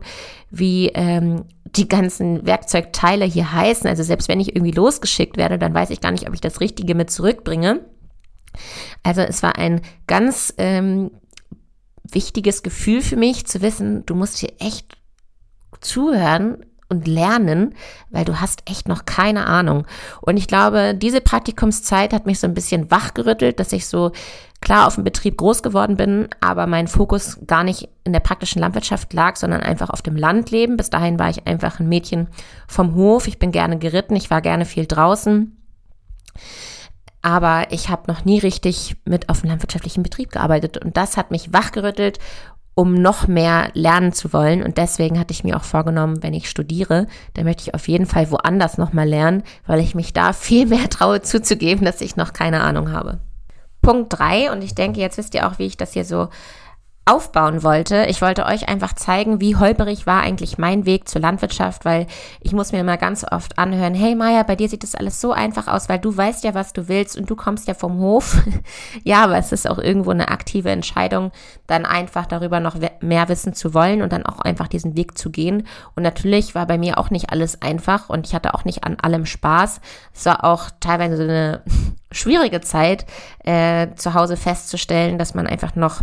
wie 0.50 0.88
ähm, 0.88 1.44
die 1.64 1.88
ganzen 1.88 2.46
Werkzeugteile 2.46 3.24
hier 3.24 3.52
heißen. 3.52 3.86
Also 3.86 4.02
selbst 4.02 4.28
wenn 4.28 4.40
ich 4.40 4.54
irgendwie 4.54 4.72
losgeschickt 4.72 5.36
werde, 5.36 5.58
dann 5.58 5.74
weiß 5.74 5.90
ich 5.90 6.00
gar 6.00 6.10
nicht, 6.10 6.28
ob 6.28 6.34
ich 6.34 6.40
das 6.40 6.60
Richtige 6.60 6.94
mit 6.94 7.10
zurückbringe. 7.10 7.80
Also 9.02 9.22
es 9.22 9.42
war 9.42 9.56
ein 9.56 9.80
ganz 10.06 10.52
ähm, 10.58 11.10
wichtiges 12.02 12.62
Gefühl 12.62 13.00
für 13.02 13.16
mich 13.16 13.46
zu 13.46 13.62
wissen, 13.62 14.04
du 14.06 14.14
musst 14.14 14.38
hier 14.38 14.52
echt 14.58 14.96
zuhören, 15.80 16.64
und 16.92 17.08
lernen, 17.08 17.74
weil 18.10 18.24
du 18.24 18.40
hast 18.40 18.62
echt 18.70 18.86
noch 18.86 19.04
keine 19.04 19.46
Ahnung. 19.46 19.86
Und 20.20 20.36
ich 20.36 20.46
glaube, 20.46 20.94
diese 20.94 21.20
Praktikumszeit 21.20 22.12
hat 22.12 22.26
mich 22.26 22.38
so 22.38 22.46
ein 22.46 22.54
bisschen 22.54 22.90
wachgerüttelt, 22.90 23.58
dass 23.58 23.72
ich 23.72 23.86
so 23.86 24.12
klar 24.60 24.86
auf 24.86 24.94
dem 24.94 25.04
Betrieb 25.04 25.36
groß 25.38 25.62
geworden 25.62 25.96
bin, 25.96 26.28
aber 26.40 26.66
mein 26.66 26.86
Fokus 26.86 27.40
gar 27.46 27.64
nicht 27.64 27.88
in 28.04 28.12
der 28.12 28.20
praktischen 28.20 28.60
Landwirtschaft 28.60 29.12
lag, 29.12 29.36
sondern 29.36 29.60
einfach 29.60 29.90
auf 29.90 30.02
dem 30.02 30.16
Landleben. 30.16 30.76
Bis 30.76 30.88
dahin 30.88 31.18
war 31.18 31.28
ich 31.28 31.46
einfach 31.46 31.80
ein 31.80 31.88
Mädchen 31.88 32.28
vom 32.68 32.94
Hof. 32.94 33.26
Ich 33.26 33.38
bin 33.38 33.50
gerne 33.50 33.78
geritten, 33.78 34.14
ich 34.14 34.30
war 34.30 34.40
gerne 34.40 34.64
viel 34.64 34.86
draußen. 34.86 35.56
Aber 37.22 37.66
ich 37.70 37.88
habe 37.88 38.10
noch 38.10 38.24
nie 38.24 38.40
richtig 38.40 38.96
mit 39.04 39.28
auf 39.28 39.40
dem 39.40 39.50
landwirtschaftlichen 39.50 40.02
Betrieb 40.02 40.32
gearbeitet. 40.32 40.78
Und 40.78 40.96
das 40.96 41.16
hat 41.16 41.30
mich 41.30 41.52
wachgerüttelt 41.52 42.18
um 42.74 42.94
noch 42.94 43.28
mehr 43.28 43.70
lernen 43.74 44.12
zu 44.12 44.32
wollen. 44.32 44.62
Und 44.62 44.78
deswegen 44.78 45.18
hatte 45.18 45.32
ich 45.32 45.44
mir 45.44 45.56
auch 45.56 45.64
vorgenommen, 45.64 46.22
wenn 46.22 46.34
ich 46.34 46.48
studiere, 46.48 47.06
dann 47.34 47.44
möchte 47.44 47.62
ich 47.62 47.74
auf 47.74 47.88
jeden 47.88 48.06
Fall 48.06 48.30
woanders 48.30 48.78
nochmal 48.78 49.08
lernen, 49.08 49.42
weil 49.66 49.80
ich 49.80 49.94
mich 49.94 50.12
da 50.12 50.32
viel 50.32 50.66
mehr 50.66 50.88
traue 50.90 51.20
zuzugeben, 51.20 51.84
dass 51.84 52.00
ich 52.00 52.16
noch 52.16 52.32
keine 52.32 52.62
Ahnung 52.62 52.92
habe. 52.92 53.20
Punkt 53.82 54.16
drei 54.16 54.50
und 54.52 54.62
ich 54.62 54.74
denke, 54.74 55.00
jetzt 55.00 55.18
wisst 55.18 55.34
ihr 55.34 55.46
auch, 55.46 55.58
wie 55.58 55.66
ich 55.66 55.76
das 55.76 55.92
hier 55.92 56.04
so 56.04 56.28
aufbauen 57.04 57.64
wollte. 57.64 58.06
Ich 58.06 58.22
wollte 58.22 58.46
euch 58.46 58.68
einfach 58.68 58.92
zeigen, 58.92 59.40
wie 59.40 59.56
holperig 59.56 60.06
war 60.06 60.20
eigentlich 60.20 60.56
mein 60.56 60.86
Weg 60.86 61.08
zur 61.08 61.20
Landwirtschaft, 61.20 61.84
weil 61.84 62.06
ich 62.40 62.52
muss 62.52 62.70
mir 62.70 62.78
immer 62.78 62.96
ganz 62.96 63.24
oft 63.28 63.58
anhören, 63.58 63.94
hey 63.94 64.14
Maya, 64.14 64.44
bei 64.44 64.54
dir 64.54 64.68
sieht 64.68 64.84
das 64.84 64.94
alles 64.94 65.20
so 65.20 65.32
einfach 65.32 65.66
aus, 65.66 65.88
weil 65.88 65.98
du 65.98 66.16
weißt 66.16 66.44
ja, 66.44 66.54
was 66.54 66.72
du 66.72 66.86
willst 66.86 67.18
und 67.18 67.28
du 67.28 67.34
kommst 67.34 67.66
ja 67.66 67.74
vom 67.74 67.98
Hof. 67.98 68.42
ja, 69.02 69.24
aber 69.24 69.36
es 69.36 69.50
ist 69.50 69.68
auch 69.68 69.78
irgendwo 69.78 70.10
eine 70.10 70.28
aktive 70.28 70.70
Entscheidung, 70.70 71.32
dann 71.66 71.86
einfach 71.86 72.26
darüber 72.26 72.60
noch 72.60 72.76
mehr 73.00 73.28
wissen 73.28 73.52
zu 73.52 73.74
wollen 73.74 74.00
und 74.00 74.12
dann 74.12 74.24
auch 74.24 74.38
einfach 74.38 74.68
diesen 74.68 74.96
Weg 74.96 75.18
zu 75.18 75.30
gehen. 75.30 75.66
Und 75.96 76.04
natürlich 76.04 76.54
war 76.54 76.66
bei 76.66 76.78
mir 76.78 76.98
auch 76.98 77.10
nicht 77.10 77.30
alles 77.32 77.62
einfach 77.62 78.10
und 78.10 78.28
ich 78.28 78.34
hatte 78.34 78.54
auch 78.54 78.64
nicht 78.64 78.84
an 78.84 78.96
allem 79.00 79.26
Spaß. 79.26 79.80
Es 80.14 80.24
war 80.24 80.44
auch 80.44 80.70
teilweise 80.78 81.16
so 81.16 81.24
eine 81.24 81.62
schwierige 82.12 82.60
Zeit, 82.60 83.06
äh, 83.44 83.88
zu 83.96 84.14
Hause 84.14 84.36
festzustellen, 84.36 85.18
dass 85.18 85.34
man 85.34 85.48
einfach 85.48 85.74
noch 85.74 86.02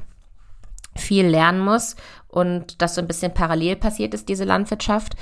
viel 0.96 1.27
lernen 1.27 1.60
muss 1.60 1.96
und 2.27 2.81
das 2.81 2.96
so 2.96 3.01
ein 3.01 3.08
bisschen 3.08 3.34
parallel 3.34 3.75
passiert 3.75 4.13
ist, 4.13 4.29
diese 4.29 4.43
Landwirtschaft. 4.43 5.15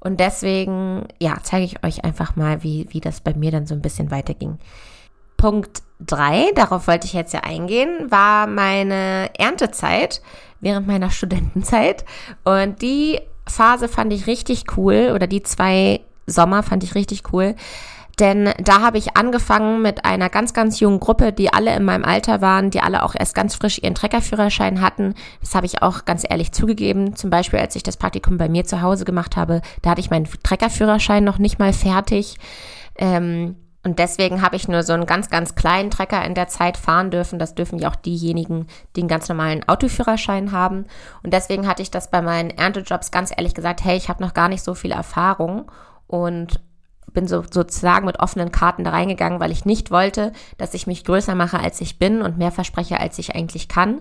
Und 0.00 0.18
deswegen, 0.18 1.06
ja, 1.20 1.36
zeige 1.42 1.64
ich 1.64 1.84
euch 1.84 2.04
einfach 2.04 2.34
mal, 2.36 2.62
wie, 2.62 2.86
wie 2.90 3.00
das 3.00 3.20
bei 3.20 3.34
mir 3.34 3.50
dann 3.50 3.66
so 3.66 3.74
ein 3.74 3.82
bisschen 3.82 4.10
weiterging. 4.10 4.58
Punkt 5.36 5.82
drei, 6.00 6.50
darauf 6.54 6.86
wollte 6.86 7.06
ich 7.06 7.12
jetzt 7.12 7.34
ja 7.34 7.40
eingehen, 7.40 8.10
war 8.10 8.46
meine 8.46 9.30
Erntezeit 9.38 10.22
während 10.60 10.86
meiner 10.86 11.10
Studentenzeit. 11.10 12.04
Und 12.44 12.82
die 12.82 13.20
Phase 13.46 13.88
fand 13.88 14.12
ich 14.12 14.26
richtig 14.26 14.76
cool 14.76 15.12
oder 15.14 15.26
die 15.26 15.42
zwei 15.42 16.00
Sommer 16.26 16.62
fand 16.62 16.84
ich 16.84 16.94
richtig 16.94 17.32
cool. 17.32 17.54
Denn 18.20 18.52
da 18.58 18.82
habe 18.82 18.98
ich 18.98 19.16
angefangen 19.16 19.80
mit 19.80 20.04
einer 20.04 20.28
ganz, 20.28 20.52
ganz 20.52 20.78
jungen 20.78 21.00
Gruppe, 21.00 21.32
die 21.32 21.52
alle 21.52 21.74
in 21.74 21.84
meinem 21.84 22.04
Alter 22.04 22.42
waren, 22.42 22.70
die 22.70 22.82
alle 22.82 23.02
auch 23.02 23.14
erst 23.18 23.34
ganz 23.34 23.54
frisch 23.54 23.78
ihren 23.82 23.94
Treckerführerschein 23.94 24.82
hatten. 24.82 25.14
Das 25.40 25.54
habe 25.54 25.64
ich 25.64 25.80
auch 25.82 26.04
ganz 26.04 26.24
ehrlich 26.28 26.52
zugegeben. 26.52 27.16
Zum 27.16 27.30
Beispiel, 27.30 27.58
als 27.58 27.74
ich 27.76 27.82
das 27.82 27.96
Praktikum 27.96 28.36
bei 28.36 28.50
mir 28.50 28.64
zu 28.66 28.82
Hause 28.82 29.06
gemacht 29.06 29.36
habe, 29.36 29.62
da 29.80 29.90
hatte 29.90 30.02
ich 30.02 30.10
meinen 30.10 30.28
Treckerführerschein 30.42 31.24
noch 31.24 31.38
nicht 31.38 31.58
mal 31.58 31.72
fertig. 31.72 32.36
Ähm, 32.96 33.56
und 33.82 33.98
deswegen 33.98 34.42
habe 34.42 34.56
ich 34.56 34.68
nur 34.68 34.82
so 34.82 34.92
einen 34.92 35.06
ganz, 35.06 35.30
ganz 35.30 35.54
kleinen 35.54 35.90
Trecker 35.90 36.22
in 36.22 36.34
der 36.34 36.48
Zeit 36.48 36.76
fahren 36.76 37.10
dürfen. 37.10 37.38
Das 37.38 37.54
dürfen 37.54 37.78
ja 37.78 37.90
auch 37.90 37.96
diejenigen, 37.96 38.66
die 38.94 39.00
einen 39.00 39.08
ganz 39.08 39.30
normalen 39.30 39.66
Autoführerschein 39.66 40.52
haben. 40.52 40.84
Und 41.22 41.32
deswegen 41.32 41.66
hatte 41.66 41.80
ich 41.80 41.90
das 41.90 42.10
bei 42.10 42.20
meinen 42.20 42.50
Erntejobs 42.50 43.10
ganz 43.10 43.32
ehrlich 43.34 43.54
gesagt, 43.54 43.82
hey, 43.82 43.96
ich 43.96 44.10
habe 44.10 44.22
noch 44.22 44.34
gar 44.34 44.50
nicht 44.50 44.62
so 44.62 44.74
viel 44.74 44.92
Erfahrung 44.92 45.72
und 46.06 46.60
bin 47.12 47.26
so, 47.26 47.42
sozusagen 47.50 48.06
mit 48.06 48.20
offenen 48.20 48.52
Karten 48.52 48.84
da 48.84 48.90
reingegangen, 48.90 49.40
weil 49.40 49.52
ich 49.52 49.64
nicht 49.64 49.90
wollte, 49.90 50.32
dass 50.58 50.74
ich 50.74 50.86
mich 50.86 51.04
größer 51.04 51.34
mache, 51.34 51.58
als 51.58 51.80
ich 51.80 51.98
bin 51.98 52.22
und 52.22 52.38
mehr 52.38 52.52
verspreche, 52.52 53.00
als 53.00 53.18
ich 53.18 53.34
eigentlich 53.34 53.68
kann. 53.68 54.00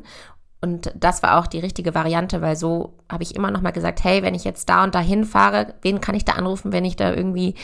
Und 0.62 0.92
das 0.96 1.24
war 1.24 1.40
auch 1.40 1.48
die 1.48 1.60
richtige 1.60 1.96
Variante, 1.96 2.42
weil 2.42 2.56
so 2.56 2.98
habe 3.10 3.24
ich 3.24 3.36
immer 3.36 3.50
noch 3.50 3.62
mal 3.62 3.72
gesagt, 3.72 4.04
hey, 4.04 4.24
wenn 4.24 4.36
ich 4.36 4.44
jetzt 4.44 4.68
da 4.68 4.84
und 4.84 4.94
da 4.94 5.00
hinfahre, 5.00 5.76
wen 5.82 6.02
kann 6.02 6.16
ich 6.16 6.26
da 6.26 6.34
anrufen, 6.34 6.74
wenn 6.74 6.84
ich 6.84 6.98
da 6.98 7.14
irgendwie 7.14 7.56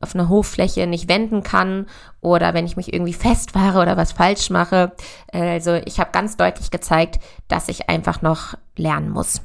auf 0.00 0.14
einer 0.14 0.28
Hoffläche 0.28 0.86
nicht 0.86 1.08
wenden 1.08 1.42
kann 1.42 1.86
oder 2.20 2.54
wenn 2.54 2.66
ich 2.66 2.76
mich 2.76 2.92
irgendwie 2.92 3.12
festfahre 3.12 3.82
oder 3.82 3.96
was 3.96 4.12
falsch 4.12 4.50
mache. 4.50 4.92
Also 5.32 5.74
ich 5.74 6.00
habe 6.00 6.10
ganz 6.10 6.36
deutlich 6.36 6.70
gezeigt, 6.70 7.20
dass 7.48 7.68
ich 7.68 7.88
einfach 7.88 8.22
noch 8.22 8.54
lernen 8.76 9.10
muss. 9.10 9.42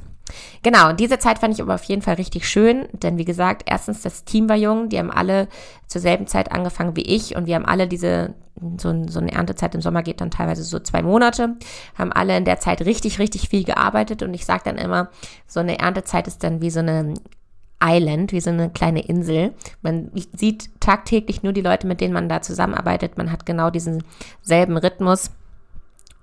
Genau, 0.62 0.90
und 0.90 1.00
diese 1.00 1.18
Zeit 1.18 1.38
fand 1.38 1.54
ich 1.54 1.62
aber 1.62 1.74
auf 1.74 1.84
jeden 1.84 2.02
Fall 2.02 2.14
richtig 2.14 2.48
schön, 2.48 2.88
denn 2.92 3.16
wie 3.16 3.24
gesagt, 3.24 3.62
erstens 3.66 4.02
das 4.02 4.24
Team 4.24 4.48
war 4.48 4.56
jung, 4.56 4.88
die 4.88 4.98
haben 4.98 5.10
alle 5.10 5.48
zur 5.86 6.00
selben 6.00 6.26
Zeit 6.26 6.50
angefangen 6.52 6.96
wie 6.96 7.02
ich 7.02 7.36
und 7.36 7.46
wir 7.46 7.54
haben 7.54 7.64
alle 7.64 7.86
diese, 7.86 8.34
so, 8.78 9.06
so 9.08 9.20
eine 9.20 9.32
Erntezeit 9.32 9.74
im 9.74 9.80
Sommer 9.80 10.02
geht 10.02 10.20
dann 10.20 10.30
teilweise 10.30 10.64
so 10.64 10.80
zwei 10.80 11.02
Monate, 11.02 11.56
haben 11.96 12.12
alle 12.12 12.36
in 12.36 12.44
der 12.44 12.58
Zeit 12.58 12.82
richtig, 12.82 13.18
richtig 13.18 13.48
viel 13.48 13.64
gearbeitet 13.64 14.22
und 14.22 14.34
ich 14.34 14.44
sage 14.44 14.62
dann 14.64 14.76
immer, 14.76 15.10
so 15.46 15.60
eine 15.60 15.78
Erntezeit 15.78 16.26
ist 16.26 16.42
dann 16.42 16.60
wie 16.60 16.70
so 16.70 16.80
eine 16.80 17.14
Island, 17.82 18.32
wie 18.32 18.40
so 18.40 18.50
eine 18.50 18.70
kleine 18.70 19.06
Insel. 19.06 19.54
Man 19.82 20.10
sieht 20.32 20.70
tagtäglich 20.80 21.42
nur 21.42 21.52
die 21.52 21.60
Leute, 21.60 21.86
mit 21.86 22.00
denen 22.00 22.14
man 22.14 22.28
da 22.28 22.40
zusammenarbeitet. 22.40 23.18
Man 23.18 23.30
hat 23.30 23.44
genau 23.44 23.70
diesen 23.70 24.02
selben 24.40 24.76
Rhythmus. 24.78 25.30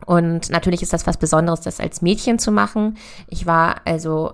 Und 0.06 0.50
natürlich 0.50 0.82
ist 0.82 0.94
das 0.94 1.08
was 1.08 1.18
Besonderes, 1.18 1.62
das 1.62 1.80
als 1.80 2.02
Mädchen 2.02 2.40
zu 2.40 2.52
machen. 2.52 2.98
Ich 3.28 3.46
war 3.46 3.82
also, 3.86 4.34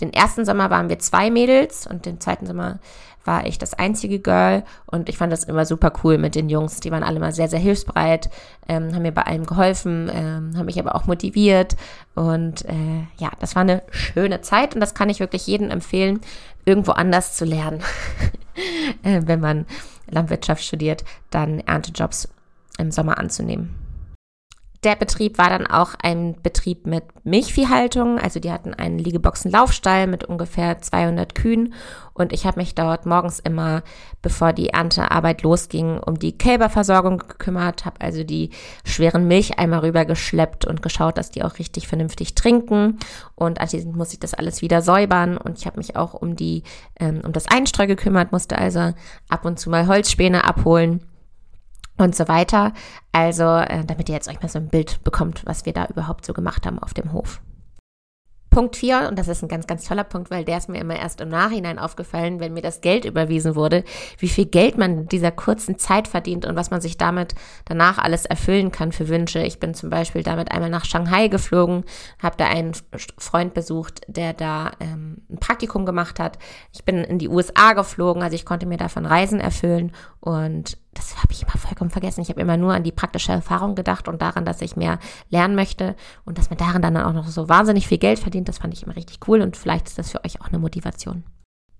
den 0.00 0.12
ersten 0.12 0.44
Sommer 0.44 0.70
waren 0.70 0.88
wir 0.88 0.98
zwei 0.98 1.30
Mädels 1.30 1.86
und 1.86 2.06
den 2.06 2.20
zweiten 2.20 2.46
Sommer 2.46 2.78
war 3.24 3.46
ich 3.46 3.58
das 3.58 3.74
einzige 3.74 4.18
Girl 4.18 4.64
und 4.86 5.08
ich 5.08 5.16
fand 5.16 5.32
das 5.32 5.44
immer 5.44 5.64
super 5.64 5.92
cool 6.02 6.18
mit 6.18 6.34
den 6.34 6.48
Jungs. 6.48 6.80
Die 6.80 6.90
waren 6.90 7.02
alle 7.02 7.20
mal 7.20 7.32
sehr, 7.32 7.48
sehr 7.48 7.58
hilfsbereit, 7.58 8.30
ähm, 8.68 8.94
haben 8.94 9.02
mir 9.02 9.12
bei 9.12 9.22
allem 9.22 9.46
geholfen, 9.46 10.10
ähm, 10.12 10.52
haben 10.56 10.66
mich 10.66 10.78
aber 10.78 10.94
auch 10.94 11.06
motiviert 11.06 11.76
und 12.14 12.64
äh, 12.66 13.06
ja, 13.18 13.30
das 13.40 13.54
war 13.54 13.62
eine 13.62 13.82
schöne 13.90 14.40
Zeit 14.42 14.74
und 14.74 14.80
das 14.80 14.94
kann 14.94 15.10
ich 15.10 15.20
wirklich 15.20 15.46
jedem 15.46 15.70
empfehlen, 15.70 16.20
irgendwo 16.64 16.92
anders 16.92 17.34
zu 17.34 17.44
lernen, 17.44 17.80
äh, 19.02 19.22
wenn 19.24 19.40
man 19.40 19.66
Landwirtschaft 20.10 20.62
studiert, 20.62 21.04
dann 21.30 21.60
Erntejobs 21.60 22.28
im 22.78 22.90
Sommer 22.90 23.18
anzunehmen. 23.18 23.83
Der 24.84 24.96
Betrieb 24.96 25.38
war 25.38 25.48
dann 25.48 25.66
auch 25.66 25.94
ein 26.02 26.36
Betrieb 26.42 26.86
mit 26.86 27.04
Milchviehhaltung. 27.24 28.18
Also 28.18 28.38
die 28.38 28.52
hatten 28.52 28.74
einen 28.74 28.98
Liegeboxen-Laufstall 28.98 30.06
mit 30.06 30.24
ungefähr 30.24 30.78
200 30.78 31.34
Kühen. 31.34 31.72
Und 32.12 32.34
ich 32.34 32.44
habe 32.44 32.60
mich 32.60 32.74
dort 32.74 33.06
morgens 33.06 33.38
immer, 33.38 33.82
bevor 34.20 34.52
die 34.52 34.68
Erntearbeit 34.68 35.42
losging, 35.42 35.98
um 35.98 36.18
die 36.18 36.36
Kälberversorgung 36.36 37.16
gekümmert, 37.16 37.86
habe 37.86 37.98
also 38.02 38.24
die 38.24 38.50
schweren 38.84 39.26
Milcheimer 39.26 39.82
rübergeschleppt 39.82 40.66
und 40.66 40.82
geschaut, 40.82 41.16
dass 41.16 41.30
die 41.30 41.44
auch 41.44 41.58
richtig 41.58 41.88
vernünftig 41.88 42.34
trinken. 42.34 42.98
Und 43.36 43.62
anschließend 43.62 43.96
muss 43.96 44.12
ich 44.12 44.20
das 44.20 44.34
alles 44.34 44.60
wieder 44.60 44.82
säubern. 44.82 45.38
Und 45.38 45.58
ich 45.58 45.64
habe 45.64 45.78
mich 45.78 45.96
auch 45.96 46.12
um 46.12 46.36
die, 46.36 46.62
ähm, 47.00 47.22
um 47.24 47.32
das 47.32 47.48
Einstreu 47.48 47.86
gekümmert, 47.86 48.32
musste 48.32 48.58
also 48.58 48.92
ab 49.30 49.46
und 49.46 49.58
zu 49.58 49.70
mal 49.70 49.86
Holzspäne 49.86 50.44
abholen 50.44 51.00
und 51.96 52.14
so 52.14 52.28
weiter. 52.28 52.72
Also, 53.12 53.44
äh, 53.44 53.84
damit 53.84 54.08
ihr 54.08 54.14
jetzt 54.14 54.28
euch 54.28 54.42
mal 54.42 54.48
so 54.48 54.58
ein 54.58 54.68
Bild 54.68 55.02
bekommt, 55.04 55.42
was 55.46 55.66
wir 55.66 55.72
da 55.72 55.86
überhaupt 55.86 56.26
so 56.26 56.32
gemacht 56.32 56.66
haben 56.66 56.78
auf 56.78 56.94
dem 56.94 57.12
Hof. 57.12 57.40
Punkt 58.54 58.76
4, 58.76 59.08
und 59.08 59.18
das 59.18 59.26
ist 59.26 59.42
ein 59.42 59.48
ganz, 59.48 59.66
ganz 59.66 59.84
toller 59.84 60.04
Punkt, 60.04 60.30
weil 60.30 60.44
der 60.44 60.58
ist 60.58 60.68
mir 60.68 60.78
immer 60.78 60.94
erst 60.94 61.20
im 61.20 61.28
Nachhinein 61.28 61.76
aufgefallen, 61.76 62.38
wenn 62.38 62.52
mir 62.52 62.62
das 62.62 62.80
Geld 62.82 63.04
überwiesen 63.04 63.56
wurde, 63.56 63.82
wie 64.18 64.28
viel 64.28 64.46
Geld 64.46 64.78
man 64.78 64.92
in 64.92 65.08
dieser 65.08 65.32
kurzen 65.32 65.76
Zeit 65.76 66.06
verdient 66.06 66.46
und 66.46 66.54
was 66.54 66.70
man 66.70 66.80
sich 66.80 66.96
damit 66.96 67.34
danach 67.64 67.98
alles 67.98 68.26
erfüllen 68.26 68.70
kann 68.70 68.92
für 68.92 69.08
Wünsche. 69.08 69.40
Ich 69.40 69.58
bin 69.58 69.74
zum 69.74 69.90
Beispiel 69.90 70.22
damit 70.22 70.52
einmal 70.52 70.70
nach 70.70 70.84
Shanghai 70.84 71.26
geflogen, 71.26 71.82
habe 72.22 72.36
da 72.36 72.46
einen 72.46 72.74
Freund 73.18 73.54
besucht, 73.54 74.02
der 74.06 74.34
da 74.34 74.70
ähm, 74.78 75.22
ein 75.28 75.38
Praktikum 75.40 75.84
gemacht 75.84 76.20
hat. 76.20 76.38
Ich 76.72 76.84
bin 76.84 76.98
in 76.98 77.18
die 77.18 77.28
USA 77.28 77.72
geflogen, 77.72 78.22
also 78.22 78.36
ich 78.36 78.44
konnte 78.44 78.66
mir 78.66 78.78
davon 78.78 79.04
Reisen 79.04 79.40
erfüllen 79.40 79.90
und 80.20 80.78
das 80.94 81.16
habe 81.16 81.32
ich 81.32 81.42
immer 81.42 81.52
vollkommen 81.52 81.90
vergessen. 81.90 82.20
Ich 82.20 82.28
habe 82.28 82.40
immer 82.40 82.56
nur 82.56 82.72
an 82.72 82.82
die 82.82 82.92
praktische 82.92 83.32
Erfahrung 83.32 83.74
gedacht 83.74 84.08
und 84.08 84.22
daran, 84.22 84.44
dass 84.44 84.62
ich 84.62 84.76
mehr 84.76 84.98
lernen 85.30 85.54
möchte 85.54 85.96
und 86.24 86.38
dass 86.38 86.50
man 86.50 86.56
daran 86.56 86.82
dann 86.82 86.96
auch 86.96 87.12
noch 87.12 87.26
so 87.26 87.48
wahnsinnig 87.48 87.86
viel 87.88 87.98
Geld 87.98 88.18
verdient. 88.18 88.48
Das 88.48 88.58
fand 88.58 88.74
ich 88.74 88.82
immer 88.84 88.96
richtig 88.96 89.18
cool 89.28 89.40
und 89.40 89.56
vielleicht 89.56 89.88
ist 89.88 89.98
das 89.98 90.10
für 90.10 90.24
euch 90.24 90.40
auch 90.40 90.48
eine 90.48 90.58
Motivation. 90.58 91.24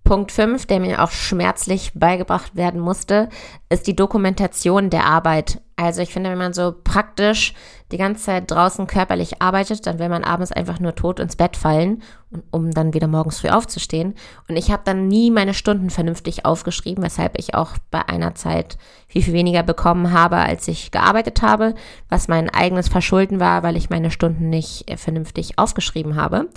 Punkt 0.04 0.32
5, 0.32 0.66
der 0.66 0.80
mir 0.80 1.02
auch 1.02 1.10
schmerzlich 1.10 1.92
beigebracht 1.94 2.56
werden 2.56 2.78
musste, 2.78 3.30
ist 3.74 3.86
die 3.86 3.96
Dokumentation 3.96 4.90
der 4.90 5.06
Arbeit. 5.06 5.60
Also 5.76 6.02
ich 6.02 6.12
finde, 6.12 6.30
wenn 6.30 6.38
man 6.38 6.52
so 6.52 6.72
praktisch 6.84 7.54
die 7.92 7.98
ganze 7.98 8.24
Zeit 8.24 8.50
draußen 8.50 8.86
körperlich 8.86 9.42
arbeitet, 9.42 9.86
dann 9.86 9.98
will 9.98 10.08
man 10.08 10.24
abends 10.24 10.52
einfach 10.52 10.80
nur 10.80 10.94
tot 10.94 11.20
ins 11.20 11.36
Bett 11.36 11.56
fallen, 11.56 12.02
um 12.50 12.70
dann 12.70 12.94
wieder 12.94 13.06
morgens 13.06 13.40
früh 13.40 13.48
aufzustehen. 13.48 14.14
Und 14.48 14.56
ich 14.56 14.70
habe 14.70 14.82
dann 14.84 15.06
nie 15.06 15.30
meine 15.30 15.54
Stunden 15.54 15.90
vernünftig 15.90 16.44
aufgeschrieben, 16.44 17.04
weshalb 17.04 17.38
ich 17.38 17.54
auch 17.54 17.72
bei 17.90 18.08
einer 18.08 18.34
Zeit 18.34 18.78
viel, 19.06 19.22
viel 19.22 19.34
weniger 19.34 19.62
bekommen 19.62 20.12
habe, 20.12 20.36
als 20.36 20.66
ich 20.66 20.90
gearbeitet 20.90 21.42
habe, 21.42 21.74
was 22.08 22.26
mein 22.26 22.50
eigenes 22.50 22.88
Verschulden 22.88 23.38
war, 23.38 23.62
weil 23.62 23.76
ich 23.76 23.90
meine 23.90 24.10
Stunden 24.10 24.48
nicht 24.50 24.90
äh, 24.90 24.96
vernünftig 24.96 25.58
aufgeschrieben 25.58 26.16
habe. 26.16 26.48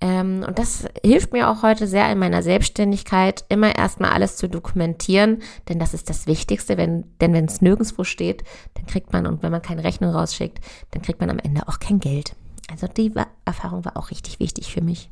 Ähm, 0.00 0.44
und 0.46 0.58
das 0.58 0.86
hilft 1.02 1.32
mir 1.32 1.50
auch 1.50 1.62
heute 1.62 1.88
sehr 1.88 2.10
in 2.12 2.18
meiner 2.18 2.42
Selbstständigkeit, 2.42 3.44
immer 3.48 3.74
erstmal 3.76 4.12
alles 4.12 4.36
zu 4.36 4.48
dokumentieren, 4.48 5.42
denn 5.68 5.80
das 5.80 5.94
ist 5.94 6.10
das 6.10 6.28
Wichtigste, 6.28 6.55
wenn, 6.68 7.04
denn 7.20 7.32
wenn 7.32 7.46
es 7.46 7.60
nirgendwo 7.60 8.04
steht, 8.04 8.44
dann 8.74 8.86
kriegt 8.86 9.12
man, 9.12 9.26
und 9.26 9.42
wenn 9.42 9.52
man 9.52 9.62
keine 9.62 9.84
Rechnung 9.84 10.10
rausschickt, 10.10 10.60
dann 10.90 11.02
kriegt 11.02 11.20
man 11.20 11.30
am 11.30 11.38
Ende 11.38 11.68
auch 11.68 11.78
kein 11.78 12.00
Geld. 12.00 12.34
Also 12.70 12.86
die 12.88 13.12
Erfahrung 13.44 13.84
war 13.84 13.96
auch 13.96 14.10
richtig 14.10 14.40
wichtig 14.40 14.72
für 14.72 14.82
mich. 14.82 15.10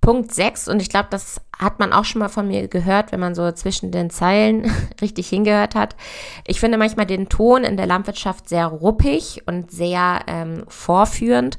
Punkt 0.00 0.34
6, 0.34 0.66
und 0.66 0.82
ich 0.82 0.88
glaube, 0.88 1.08
das 1.10 1.40
hat 1.56 1.78
man 1.78 1.92
auch 1.92 2.04
schon 2.04 2.18
mal 2.18 2.28
von 2.28 2.48
mir 2.48 2.66
gehört, 2.66 3.12
wenn 3.12 3.20
man 3.20 3.36
so 3.36 3.52
zwischen 3.52 3.92
den 3.92 4.10
Zeilen 4.10 4.70
richtig 5.00 5.28
hingehört 5.28 5.76
hat. 5.76 5.94
Ich 6.44 6.58
finde 6.58 6.76
manchmal 6.76 7.06
den 7.06 7.28
Ton 7.28 7.62
in 7.62 7.76
der 7.76 7.86
Landwirtschaft 7.86 8.48
sehr 8.48 8.66
ruppig 8.66 9.42
und 9.46 9.70
sehr 9.70 10.22
ähm, 10.26 10.64
vorführend. 10.66 11.56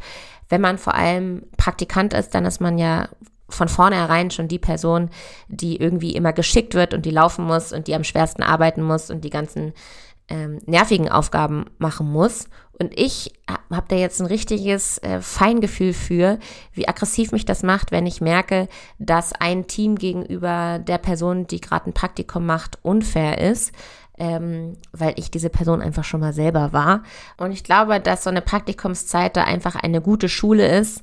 Wenn 0.50 0.60
man 0.60 0.78
vor 0.78 0.94
allem 0.94 1.44
Praktikant 1.56 2.14
ist, 2.14 2.36
dann 2.36 2.44
ist 2.44 2.60
man 2.60 2.78
ja 2.78 3.08
von 3.54 3.68
vornherein 3.68 4.32
schon 4.32 4.48
die 4.48 4.60
Person, 4.60 5.10
die 5.48 5.78
irgendwie 5.78 6.14
immer 6.14 6.34
geschickt 6.34 6.74
wird 6.74 6.94
und 6.94 7.06
die 7.06 7.12
laufen 7.12 7.46
muss 7.46 7.72
und 7.72 7.88
die 7.88 7.96
am 7.96 8.04
schwersten 8.04 8.44
arbeiten 8.44 8.84
muss 8.84 9.10
und 9.10 9.24
die 9.24 9.30
ganzen 9.30 9.74
ähm, 10.30 10.60
nervigen 10.66 11.10
Aufgaben 11.10 11.66
machen 11.78 12.12
muss. 12.12 12.48
Und 12.80 12.98
ich 13.00 13.32
habe 13.48 13.86
da 13.88 13.96
jetzt 13.96 14.20
ein 14.20 14.26
richtiges 14.26 14.98
äh, 15.00 15.22
Feingefühl 15.22 15.94
für, 15.94 16.40
wie 16.74 16.88
aggressiv 16.88 17.32
mich 17.32 17.46
das 17.46 17.62
macht, 17.62 17.92
wenn 17.92 18.08
ich 18.08 18.20
merke, 18.20 18.68
dass 18.98 19.32
ein 19.34 19.68
Team 19.68 19.96
gegenüber 19.96 20.80
der 20.80 20.98
Person, 20.98 21.46
die 21.46 21.62
gerade 21.62 21.90
ein 21.90 21.94
Praktikum 21.94 22.46
macht, 22.46 22.80
unfair 22.82 23.40
ist. 23.40 23.74
Ähm, 24.16 24.78
weil 24.92 25.16
ich 25.18 25.32
diese 25.32 25.50
Person 25.50 25.82
einfach 25.82 26.04
schon 26.04 26.20
mal 26.20 26.34
selber 26.34 26.72
war. 26.72 27.02
Und 27.38 27.52
ich 27.52 27.64
glaube, 27.64 28.00
dass 28.00 28.24
so 28.24 28.30
eine 28.30 28.44
Praktikumszeit 28.44 29.36
da 29.36 29.44
einfach 29.44 29.76
eine 29.76 30.02
gute 30.02 30.30
Schule 30.30 30.68
ist, 30.68 31.02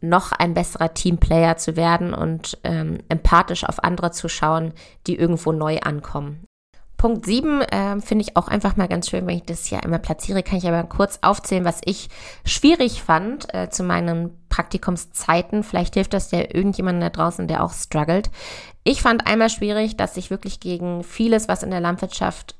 noch 0.00 0.32
ein 0.32 0.54
besserer 0.54 0.94
Teamplayer 0.94 1.56
zu 1.56 1.76
werden 1.76 2.14
und 2.14 2.58
ähm, 2.64 2.98
empathisch 3.08 3.64
auf 3.64 3.84
andere 3.84 4.10
zu 4.12 4.28
schauen, 4.28 4.72
die 5.06 5.16
irgendwo 5.16 5.52
neu 5.52 5.78
ankommen. 5.80 6.44
Punkt 7.00 7.24
7 7.24 7.62
äh, 7.62 7.98
finde 8.02 8.26
ich 8.26 8.36
auch 8.36 8.46
einfach 8.46 8.76
mal 8.76 8.86
ganz 8.86 9.08
schön, 9.08 9.26
wenn 9.26 9.38
ich 9.38 9.44
das 9.44 9.64
hier 9.64 9.82
einmal 9.82 10.00
platziere, 10.00 10.42
kann 10.42 10.58
ich 10.58 10.68
aber 10.68 10.84
kurz 10.84 11.20
aufzählen, 11.22 11.64
was 11.64 11.80
ich 11.86 12.10
schwierig 12.44 13.02
fand 13.02 13.54
äh, 13.54 13.70
zu 13.70 13.84
meinen 13.84 14.38
Praktikumszeiten. 14.50 15.62
Vielleicht 15.62 15.94
hilft 15.94 16.12
das 16.12 16.30
ja 16.30 16.40
irgendjemandem 16.40 17.00
da 17.00 17.08
draußen, 17.08 17.48
der 17.48 17.64
auch 17.64 17.72
struggelt. 17.72 18.30
Ich 18.84 19.00
fand 19.00 19.26
einmal 19.26 19.48
schwierig, 19.48 19.96
dass 19.96 20.18
ich 20.18 20.28
wirklich 20.28 20.60
gegen 20.60 21.02
vieles, 21.02 21.48
was 21.48 21.62
in 21.62 21.70
der 21.70 21.80
Landwirtschaft 21.80 22.56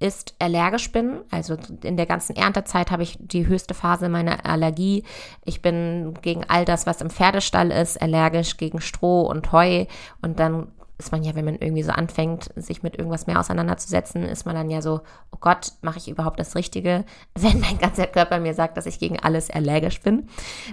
ist, 0.00 0.34
allergisch 0.38 0.92
bin. 0.92 1.20
Also 1.30 1.56
in 1.82 1.96
der 1.96 2.06
ganzen 2.06 2.36
Erntezeit 2.36 2.90
habe 2.90 3.02
ich 3.02 3.16
die 3.20 3.46
höchste 3.46 3.74
Phase 3.74 4.08
meiner 4.08 4.46
Allergie. 4.46 5.04
Ich 5.44 5.62
bin 5.62 6.14
gegen 6.22 6.44
all 6.48 6.64
das, 6.64 6.86
was 6.86 7.00
im 7.00 7.10
Pferdestall 7.10 7.70
ist, 7.70 8.00
allergisch 8.00 8.56
gegen 8.56 8.80
Stroh 8.80 9.22
und 9.22 9.52
Heu. 9.52 9.86
Und 10.22 10.38
dann 10.38 10.68
ist 10.98 11.12
man 11.12 11.22
ja, 11.22 11.36
wenn 11.36 11.44
man 11.44 11.54
irgendwie 11.54 11.84
so 11.84 11.92
anfängt, 11.92 12.50
sich 12.56 12.82
mit 12.82 12.98
irgendwas 12.98 13.28
mehr 13.28 13.38
auseinanderzusetzen, 13.38 14.24
ist 14.24 14.46
man 14.46 14.56
dann 14.56 14.68
ja 14.68 14.82
so, 14.82 15.00
oh 15.30 15.38
Gott, 15.40 15.72
mache 15.80 15.98
ich 15.98 16.08
überhaupt 16.08 16.40
das 16.40 16.56
Richtige, 16.56 17.04
wenn 17.36 17.60
mein 17.60 17.78
ganzer 17.78 18.08
Körper 18.08 18.40
mir 18.40 18.54
sagt, 18.54 18.76
dass 18.76 18.86
ich 18.86 18.98
gegen 18.98 19.20
alles 19.20 19.48
allergisch 19.48 20.00
bin. 20.00 20.28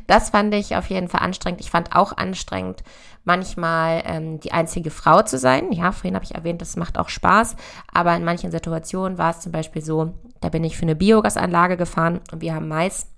Das 0.08 0.32
fand 0.32 0.54
ich 0.56 0.76
auf 0.76 0.90
jeden 0.90 1.10
Fall 1.10 1.22
anstrengend. 1.22 1.62
Ich 1.62 1.70
fand 1.70 1.96
auch 1.96 2.18
anstrengend, 2.18 2.84
manchmal 3.24 4.02
ähm, 4.06 4.40
die 4.40 4.52
einzige 4.52 4.90
Frau 4.90 5.22
zu 5.22 5.38
sein. 5.38 5.72
Ja, 5.72 5.92
vorhin 5.92 6.16
habe 6.16 6.26
ich 6.26 6.34
erwähnt, 6.34 6.62
das 6.62 6.76
macht 6.76 6.98
auch 6.98 7.10
Spaß, 7.10 7.56
aber 7.94 8.16
in 8.16 8.26
manchen 8.26 8.52
Situationen 8.52 9.20
war 9.20 9.30
es 9.30 9.42
zum 9.42 9.52
Beispiel 9.52 9.84
so, 9.84 10.14
da 10.42 10.50
bin 10.50 10.64
ich 10.64 10.76
für 10.76 10.84
eine 10.84 10.96
Biogasanlage 10.96 11.78
gefahren 11.78 12.20
und 12.32 12.42
wir 12.42 12.56
haben 12.56 12.68
Mais 12.68 13.12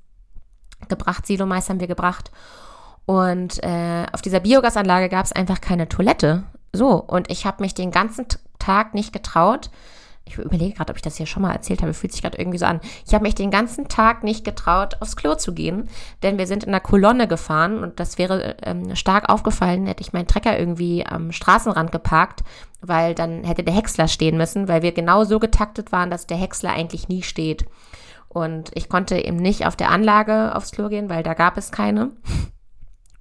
gebracht, 0.90 1.26
Silo-Mais 1.26 1.70
haben 1.70 1.80
wir 1.80 1.88
gebracht. 1.88 2.32
Und 3.06 3.64
äh, 3.64 4.06
auf 4.12 4.22
dieser 4.22 4.42
Biogasanlage 4.42 5.08
gab 5.08 5.24
es 5.26 5.32
einfach 5.32 5.62
keine 5.62 5.88
Toilette. 5.88 6.44
So, 6.78 6.94
und 6.96 7.32
ich 7.32 7.46
habe 7.48 7.64
mich 7.64 7.74
den 7.74 7.90
ganzen 7.90 8.28
Tag 8.60 8.94
nicht 8.94 9.12
getraut. 9.12 9.72
Ich 10.26 10.38
überlege 10.38 10.76
gerade, 10.76 10.92
ob 10.92 10.98
ich 10.98 11.02
das 11.02 11.16
hier 11.16 11.26
schon 11.26 11.42
mal 11.42 11.54
erzählt 11.54 11.82
habe. 11.82 11.94
Fühlt 11.94 12.12
sich 12.12 12.22
gerade 12.22 12.38
irgendwie 12.38 12.60
so 12.60 12.66
an. 12.66 12.82
Ich 13.08 13.14
habe 13.14 13.24
mich 13.24 13.34
den 13.34 13.50
ganzen 13.50 13.88
Tag 13.88 14.24
nicht 14.24 14.44
getraut, 14.44 14.98
aufs 15.00 15.16
Klo 15.16 15.36
zu 15.36 15.54
gehen, 15.54 15.90
denn 16.22 16.38
wir 16.38 16.46
sind 16.46 16.64
in 16.64 16.70
einer 16.70 16.82
Kolonne 16.82 17.28
gefahren 17.28 17.82
und 17.82 18.00
das 18.00 18.18
wäre 18.18 18.58
ähm, 18.62 18.96
stark 18.96 19.30
aufgefallen, 19.30 19.88
hätte 19.88 20.02
ich 20.02 20.14
meinen 20.14 20.28
Trecker 20.28 20.60
irgendwie 20.60 21.06
am 21.06 21.32
Straßenrand 21.32 21.92
geparkt, 21.92 22.44
weil 22.82 23.16
dann 23.16 23.44
hätte 23.44 23.64
der 23.64 23.74
Häcksler 23.74 24.08
stehen 24.08 24.38
müssen, 24.38 24.68
weil 24.68 24.84
wir 24.84 24.92
genau 24.92 25.24
so 25.24 25.40
getaktet 25.40 25.92
waren, 25.92 26.12
dass 26.12 26.28
der 26.28 26.38
Häcksler 26.38 26.72
eigentlich 26.72 27.08
nie 27.08 27.24
steht. 27.24 27.66
Und 28.28 28.70
ich 28.76 28.90
konnte 28.90 29.18
eben 29.18 29.38
nicht 29.38 29.66
auf 29.66 29.78
der 29.78 29.90
Anlage 29.90 30.54
aufs 30.56 30.72
Klo 30.72 30.90
gehen, 30.90 31.10
weil 31.10 31.24
da 31.24 31.34
gab 31.34 31.58
es 31.58 31.72
keine. 31.72 32.12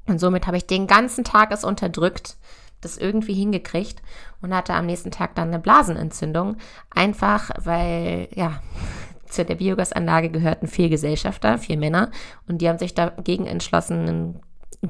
Und 0.09 0.21
somit 0.21 0.47
habe 0.47 0.57
ich 0.57 0.67
den 0.67 0.87
ganzen 0.87 1.25
Tag 1.25 1.53
es 1.53 1.65
unterdrückt, 1.65 2.37
das 2.81 2.99
irgendwie 2.99 3.35
hingekriegt 3.35 4.03
und 4.43 4.55
hatte 4.55 4.75
am 4.75 4.87
nächsten 4.87 5.11
Tag 5.11 5.35
dann 5.35 5.49
eine 5.49 5.59
Blasenentzündung. 5.59 6.57
Einfach 6.91 7.51
weil, 7.59 8.29
ja, 8.35 8.61
zu 9.27 9.45
der 9.45 9.57
Biogasanlage 9.57 10.31
gehörten 10.31 10.69
vier 10.69 10.89
Gesellschafter, 10.89 11.59
vier 11.59 11.77
Männer, 11.77 12.11
und 12.49 12.59
die 12.59 12.69
haben 12.69 12.79
sich 12.79 12.95
dagegen 12.95 13.47
entschlossen, 13.47 14.09
ein, 14.09 14.41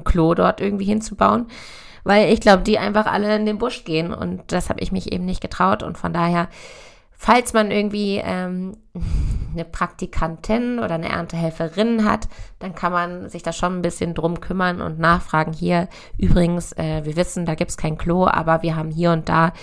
Klo 0.03 0.35
dort 0.35 0.61
irgendwie 0.61 0.85
hinzubauen, 0.85 1.47
weil 2.03 2.31
ich 2.31 2.41
glaube, 2.41 2.61
die 2.61 2.77
einfach 2.77 3.05
alle 3.05 3.35
in 3.35 3.45
den 3.45 3.57
Busch 3.57 3.83
gehen. 3.83 4.13
Und 4.13 4.51
das 4.51 4.69
habe 4.69 4.81
ich 4.81 4.91
mich 4.91 5.11
eben 5.11 5.25
nicht 5.25 5.41
getraut. 5.41 5.81
Und 5.81 5.97
von 5.97 6.13
daher 6.13 6.49
Falls 7.17 7.53
man 7.53 7.71
irgendwie 7.71 8.21
ähm, 8.23 8.77
eine 9.53 9.65
Praktikantin 9.65 10.79
oder 10.79 10.95
eine 10.95 11.09
Erntehelferin 11.09 12.05
hat, 12.05 12.27
dann 12.59 12.75
kann 12.75 12.91
man 12.91 13.29
sich 13.29 13.43
da 13.43 13.51
schon 13.51 13.77
ein 13.77 13.81
bisschen 13.81 14.13
drum 14.13 14.39
kümmern 14.39 14.81
und 14.81 14.99
nachfragen. 14.99 15.53
Hier 15.53 15.89
übrigens, 16.17 16.73
äh, 16.73 17.03
wir 17.03 17.15
wissen, 17.15 17.45
da 17.45 17.55
gibt's 17.55 17.77
kein 17.77 17.97
Klo, 17.97 18.27
aber 18.27 18.61
wir 18.61 18.75
haben 18.75 18.91
hier 18.91 19.11
und 19.11 19.29
da 19.29 19.53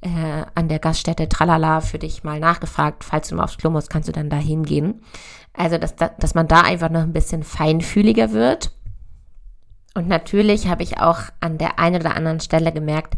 äh, 0.00 0.44
an 0.54 0.68
der 0.68 0.78
Gaststätte 0.78 1.28
Tralala 1.28 1.80
für 1.80 1.98
dich 1.98 2.24
mal 2.24 2.38
nachgefragt. 2.38 3.04
Falls 3.04 3.28
du 3.28 3.36
mal 3.36 3.44
aufs 3.44 3.58
Klo 3.58 3.70
musst, 3.70 3.90
kannst 3.90 4.08
du 4.08 4.12
dann 4.12 4.30
da 4.30 4.36
hingehen. 4.36 5.02
Also, 5.54 5.78
dass, 5.78 5.96
dass 5.96 6.34
man 6.34 6.46
da 6.46 6.60
einfach 6.60 6.90
noch 6.90 7.00
ein 7.00 7.12
bisschen 7.12 7.42
feinfühliger 7.42 8.32
wird. 8.32 8.70
Und 9.94 10.06
natürlich 10.06 10.68
habe 10.68 10.84
ich 10.84 11.00
auch 11.00 11.18
an 11.40 11.58
der 11.58 11.80
einen 11.80 12.00
oder 12.00 12.14
anderen 12.14 12.38
Stelle 12.38 12.70
gemerkt, 12.70 13.14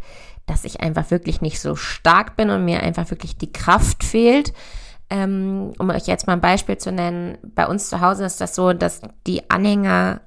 dass 0.51 0.65
ich 0.65 0.81
einfach 0.81 1.13
wirklich 1.13 1.41
nicht 1.41 1.61
so 1.61 1.77
stark 1.77 2.37
bin 2.37 2.51
und 2.51 2.65
mir 2.65 2.83
einfach 2.83 3.09
wirklich 3.11 3.39
die 3.39 3.53
Kraft 3.53 4.03
fehlt. 4.03 4.53
Ähm, 5.09 5.73
um 5.79 5.91
euch 5.91 6.09
jetzt 6.09 6.27
mal 6.27 6.33
ein 6.33 6.41
Beispiel 6.41 6.77
zu 6.77 6.91
nennen, 6.91 7.39
bei 7.55 7.69
uns 7.69 7.89
zu 7.89 8.01
Hause 8.01 8.25
ist 8.25 8.41
das 8.41 8.57
so, 8.57 8.73
dass 8.73 9.01
die 9.29 9.49
Anhänger 9.49 10.21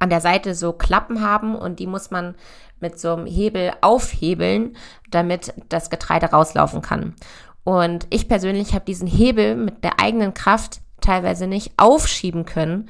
an 0.00 0.10
der 0.10 0.20
Seite 0.20 0.56
so 0.56 0.72
Klappen 0.72 1.22
haben 1.22 1.54
und 1.54 1.78
die 1.78 1.86
muss 1.86 2.10
man 2.10 2.34
mit 2.80 2.98
so 2.98 3.14
einem 3.14 3.26
Hebel 3.26 3.72
aufhebeln, 3.80 4.76
damit 5.08 5.54
das 5.68 5.88
Getreide 5.88 6.26
rauslaufen 6.26 6.82
kann. 6.82 7.14
Und 7.62 8.08
ich 8.10 8.26
persönlich 8.26 8.74
habe 8.74 8.84
diesen 8.84 9.06
Hebel 9.06 9.54
mit 9.54 9.84
der 9.84 10.00
eigenen 10.00 10.34
Kraft 10.34 10.80
teilweise 11.00 11.46
nicht 11.46 11.74
aufschieben 11.76 12.44
können 12.44 12.88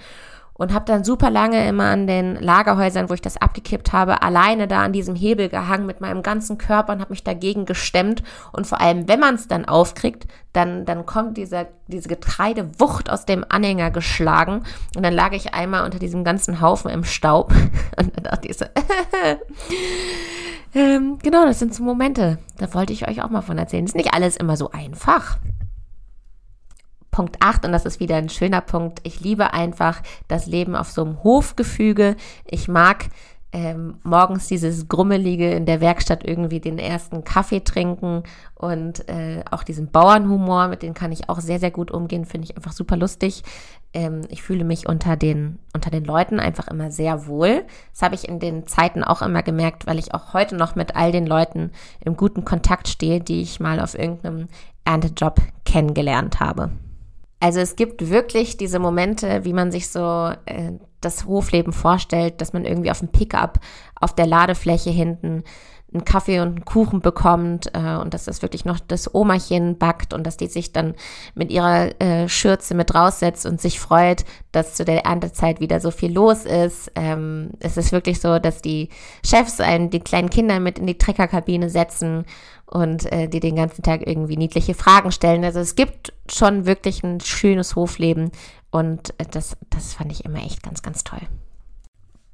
und 0.58 0.74
habe 0.74 0.84
dann 0.84 1.04
super 1.04 1.30
lange 1.30 1.66
immer 1.66 1.84
an 1.84 2.06
den 2.06 2.34
Lagerhäusern, 2.34 3.08
wo 3.08 3.14
ich 3.14 3.22
das 3.22 3.40
abgekippt 3.40 3.92
habe, 3.92 4.22
alleine 4.22 4.68
da 4.68 4.82
an 4.82 4.92
diesem 4.92 5.14
Hebel 5.14 5.48
gehangen 5.48 5.86
mit 5.86 6.00
meinem 6.00 6.22
ganzen 6.22 6.58
Körper 6.58 6.92
und 6.92 7.00
habe 7.00 7.12
mich 7.12 7.22
dagegen 7.24 7.64
gestemmt. 7.64 8.22
Und 8.52 8.66
vor 8.66 8.80
allem, 8.80 9.08
wenn 9.08 9.20
man 9.20 9.36
es 9.36 9.46
dann 9.46 9.64
aufkriegt, 9.64 10.26
dann, 10.52 10.84
dann 10.84 11.06
kommt 11.06 11.36
dieser, 11.36 11.66
diese 11.86 12.08
Getreidewucht 12.08 13.08
aus 13.08 13.24
dem 13.24 13.44
Anhänger 13.48 13.92
geschlagen 13.92 14.64
und 14.96 15.02
dann 15.04 15.14
lag 15.14 15.32
ich 15.32 15.54
einmal 15.54 15.84
unter 15.84 16.00
diesem 16.00 16.24
ganzen 16.24 16.60
Haufen 16.60 16.90
im 16.90 17.04
Staub 17.04 17.52
und 17.96 18.16
dann 18.16 18.24
dachte 18.24 18.48
ich 18.48 18.58
so, 18.58 18.64
ähm, 20.74 21.18
genau, 21.22 21.46
das 21.46 21.60
sind 21.60 21.72
so 21.72 21.84
Momente. 21.84 22.38
Da 22.58 22.74
wollte 22.74 22.92
ich 22.92 23.06
euch 23.06 23.22
auch 23.22 23.30
mal 23.30 23.42
von 23.42 23.58
erzählen. 23.58 23.84
ist 23.84 23.94
nicht 23.94 24.12
alles 24.12 24.36
immer 24.36 24.56
so 24.56 24.72
einfach. 24.72 25.38
Punkt 27.18 27.38
8, 27.40 27.66
und 27.66 27.72
das 27.72 27.84
ist 27.84 27.98
wieder 27.98 28.14
ein 28.14 28.28
schöner 28.28 28.60
Punkt, 28.60 29.00
ich 29.02 29.18
liebe 29.18 29.52
einfach 29.52 30.02
das 30.28 30.46
Leben 30.46 30.76
auf 30.76 30.88
so 30.88 31.02
einem 31.02 31.24
Hofgefüge. 31.24 32.14
Ich 32.44 32.68
mag 32.68 33.06
ähm, 33.50 33.96
morgens 34.04 34.46
dieses 34.46 34.86
Grummelige 34.86 35.50
in 35.50 35.66
der 35.66 35.80
Werkstatt 35.80 36.22
irgendwie 36.22 36.60
den 36.60 36.78
ersten 36.78 37.24
Kaffee 37.24 37.58
trinken 37.58 38.22
und 38.54 39.08
äh, 39.08 39.42
auch 39.50 39.64
diesen 39.64 39.90
Bauernhumor, 39.90 40.68
mit 40.68 40.82
dem 40.82 40.94
kann 40.94 41.10
ich 41.10 41.28
auch 41.28 41.40
sehr, 41.40 41.58
sehr 41.58 41.72
gut 41.72 41.90
umgehen, 41.90 42.24
finde 42.24 42.44
ich 42.44 42.56
einfach 42.56 42.70
super 42.70 42.96
lustig. 42.96 43.42
Ähm, 43.92 44.20
ich 44.28 44.44
fühle 44.44 44.62
mich 44.62 44.88
unter 44.88 45.16
den, 45.16 45.58
unter 45.74 45.90
den 45.90 46.04
Leuten 46.04 46.38
einfach 46.38 46.68
immer 46.68 46.92
sehr 46.92 47.26
wohl. 47.26 47.64
Das 47.90 48.02
habe 48.02 48.14
ich 48.14 48.28
in 48.28 48.38
den 48.38 48.68
Zeiten 48.68 49.02
auch 49.02 49.22
immer 49.22 49.42
gemerkt, 49.42 49.88
weil 49.88 49.98
ich 49.98 50.14
auch 50.14 50.34
heute 50.34 50.54
noch 50.54 50.76
mit 50.76 50.94
all 50.94 51.10
den 51.10 51.26
Leuten 51.26 51.72
im 51.98 52.16
guten 52.16 52.44
Kontakt 52.44 52.86
stehe, 52.86 53.18
die 53.20 53.42
ich 53.42 53.58
mal 53.58 53.80
auf 53.80 53.98
irgendeinem 53.98 54.46
Erntejob 54.84 55.40
kennengelernt 55.64 56.38
habe. 56.38 56.70
Also 57.40 57.60
es 57.60 57.76
gibt 57.76 58.08
wirklich 58.10 58.56
diese 58.56 58.78
Momente, 58.78 59.44
wie 59.44 59.52
man 59.52 59.70
sich 59.70 59.88
so 59.88 60.32
äh, 60.46 60.72
das 61.00 61.26
Hofleben 61.26 61.72
vorstellt, 61.72 62.40
dass 62.40 62.52
man 62.52 62.64
irgendwie 62.64 62.90
auf 62.90 62.98
dem 62.98 63.08
Pickup 63.08 63.60
auf 64.00 64.14
der 64.14 64.26
Ladefläche 64.26 64.90
hinten 64.90 65.44
einen 65.92 66.04
Kaffee 66.04 66.40
und 66.40 66.48
einen 66.48 66.64
Kuchen 66.64 67.00
bekommt 67.00 67.70
äh, 67.72 67.96
und 67.96 68.12
dass 68.12 68.26
das 68.26 68.42
wirklich 68.42 68.64
noch 68.64 68.78
das 68.78 69.14
Omachen 69.14 69.78
backt 69.78 70.12
und 70.12 70.26
dass 70.26 70.36
die 70.36 70.46
sich 70.46 70.72
dann 70.72 70.94
mit 71.34 71.50
ihrer 71.50 71.98
äh, 72.00 72.28
Schürze 72.28 72.74
mit 72.74 72.94
raussetzt 72.94 73.46
und 73.46 73.60
sich 73.60 73.80
freut, 73.80 74.24
dass 74.52 74.74
zu 74.74 74.84
der 74.84 75.06
Erntezeit 75.06 75.60
wieder 75.60 75.80
so 75.80 75.90
viel 75.90 76.12
los 76.12 76.44
ist. 76.44 76.92
Ähm, 76.94 77.52
es 77.60 77.78
ist 77.78 77.92
wirklich 77.92 78.20
so, 78.20 78.38
dass 78.38 78.60
die 78.60 78.90
Chefs 79.24 79.60
einen, 79.60 79.88
die 79.88 80.00
kleinen 80.00 80.28
Kinder 80.28 80.60
mit 80.60 80.78
in 80.78 80.86
die 80.86 80.98
Treckerkabine 80.98 81.70
setzen 81.70 82.26
und 82.66 83.10
äh, 83.10 83.28
die 83.28 83.40
den 83.40 83.56
ganzen 83.56 83.82
Tag 83.82 84.06
irgendwie 84.06 84.36
niedliche 84.36 84.74
Fragen 84.74 85.10
stellen. 85.10 85.42
Also 85.42 85.60
es 85.60 85.74
gibt 85.74 86.12
schon 86.30 86.66
wirklich 86.66 87.02
ein 87.02 87.20
schönes 87.20 87.76
Hofleben 87.76 88.30
und 88.70 89.10
äh, 89.18 89.24
das, 89.30 89.56
das 89.70 89.94
fand 89.94 90.12
ich 90.12 90.26
immer 90.26 90.44
echt 90.44 90.62
ganz, 90.62 90.82
ganz 90.82 91.02
toll. 91.02 91.20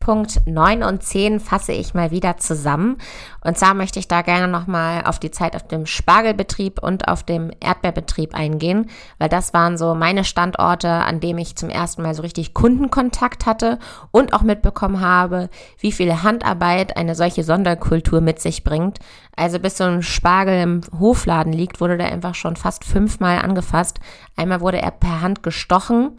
Punkt 0.05 0.43
9 0.45 0.83
und 0.83 1.03
10 1.03 1.41
fasse 1.41 1.73
ich 1.73 1.95
mal 1.95 2.11
wieder 2.11 2.37
zusammen. 2.37 2.99
Und 3.43 3.57
zwar 3.57 3.73
möchte 3.73 3.99
ich 3.99 4.07
da 4.07 4.21
gerne 4.21 4.49
nochmal 4.49 5.03
auf 5.07 5.19
die 5.19 5.31
Zeit 5.31 5.57
auf 5.57 5.67
dem 5.67 5.87
Spargelbetrieb 5.87 6.79
und 6.83 7.09
auf 7.09 7.23
dem 7.23 7.51
Erdbeerbetrieb 7.59 8.35
eingehen, 8.35 8.91
weil 9.19 9.31
das 9.31 9.55
waren 9.55 9.79
so 9.79 9.95
meine 9.95 10.25
Standorte, 10.25 10.91
an 10.91 11.21
denen 11.21 11.39
ich 11.39 11.57
zum 11.57 11.71
ersten 11.71 12.03
Mal 12.03 12.15
so 12.15 12.21
richtig 12.21 12.53
Kundenkontakt 12.53 13.47
hatte 13.47 13.79
und 14.11 14.35
auch 14.35 14.43
mitbekommen 14.43 15.01
habe, 15.01 15.49
wie 15.79 15.91
viel 15.91 16.23
Handarbeit 16.23 16.99
eine 16.99 17.15
solche 17.15 17.43
Sonderkultur 17.43 18.21
mit 18.21 18.41
sich 18.41 18.63
bringt. 18.63 18.99
Also 19.37 19.59
bis 19.59 19.79
so 19.79 19.85
ein 19.85 20.03
Spargel 20.03 20.61
im 20.61 20.81
Hofladen 21.01 21.55
liegt, 21.55 21.81
wurde 21.81 21.97
der 21.97 22.13
einfach 22.13 22.35
schon 22.35 22.57
fast 22.57 22.85
fünfmal 22.85 23.39
angefasst. 23.39 24.01
Einmal 24.37 24.61
wurde 24.61 24.83
er 24.83 24.91
per 24.91 25.23
Hand 25.23 25.43
gestochen 25.43 26.13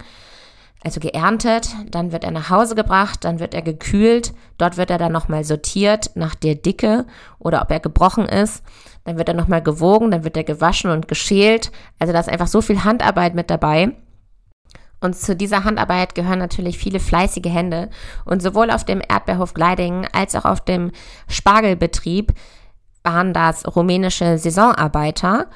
also 0.82 1.00
geerntet, 1.00 1.68
dann 1.90 2.12
wird 2.12 2.24
er 2.24 2.30
nach 2.30 2.50
Hause 2.50 2.74
gebracht, 2.74 3.24
dann 3.24 3.40
wird 3.40 3.54
er 3.54 3.62
gekühlt, 3.62 4.32
dort 4.58 4.76
wird 4.76 4.90
er 4.90 4.98
dann 4.98 5.12
nochmal 5.12 5.42
sortiert 5.42 6.10
nach 6.14 6.34
der 6.34 6.54
Dicke 6.54 7.06
oder 7.38 7.62
ob 7.62 7.70
er 7.70 7.80
gebrochen 7.80 8.26
ist, 8.26 8.62
dann 9.04 9.18
wird 9.18 9.28
er 9.28 9.34
nochmal 9.34 9.62
gewogen, 9.62 10.10
dann 10.10 10.24
wird 10.24 10.36
er 10.36 10.44
gewaschen 10.44 10.90
und 10.90 11.08
geschält. 11.08 11.72
Also 11.98 12.12
da 12.12 12.20
ist 12.20 12.28
einfach 12.28 12.46
so 12.46 12.60
viel 12.60 12.84
Handarbeit 12.84 13.34
mit 13.34 13.50
dabei. 13.50 13.92
Und 15.00 15.14
zu 15.14 15.36
dieser 15.36 15.64
Handarbeit 15.64 16.14
gehören 16.14 16.38
natürlich 16.38 16.78
viele 16.78 17.00
fleißige 17.00 17.46
Hände. 17.46 17.90
Und 18.24 18.42
sowohl 18.42 18.70
auf 18.70 18.84
dem 18.84 19.02
Erdbeerhof 19.06 19.54
Gleidingen 19.54 20.06
als 20.12 20.34
auch 20.34 20.44
auf 20.44 20.60
dem 20.60 20.90
Spargelbetrieb 21.28 22.32
waren 23.04 23.32
das 23.32 23.76
rumänische 23.76 24.38
Saisonarbeiter 24.38 25.46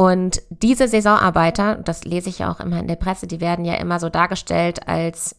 und 0.00 0.40
diese 0.48 0.88
Saisonarbeiter, 0.88 1.74
das 1.74 2.04
lese 2.04 2.30
ich 2.30 2.38
ja 2.38 2.50
auch 2.50 2.58
immer 2.60 2.80
in 2.80 2.88
der 2.88 2.96
Presse, 2.96 3.26
die 3.26 3.42
werden 3.42 3.66
ja 3.66 3.74
immer 3.74 4.00
so 4.00 4.08
dargestellt, 4.08 4.88
als 4.88 5.36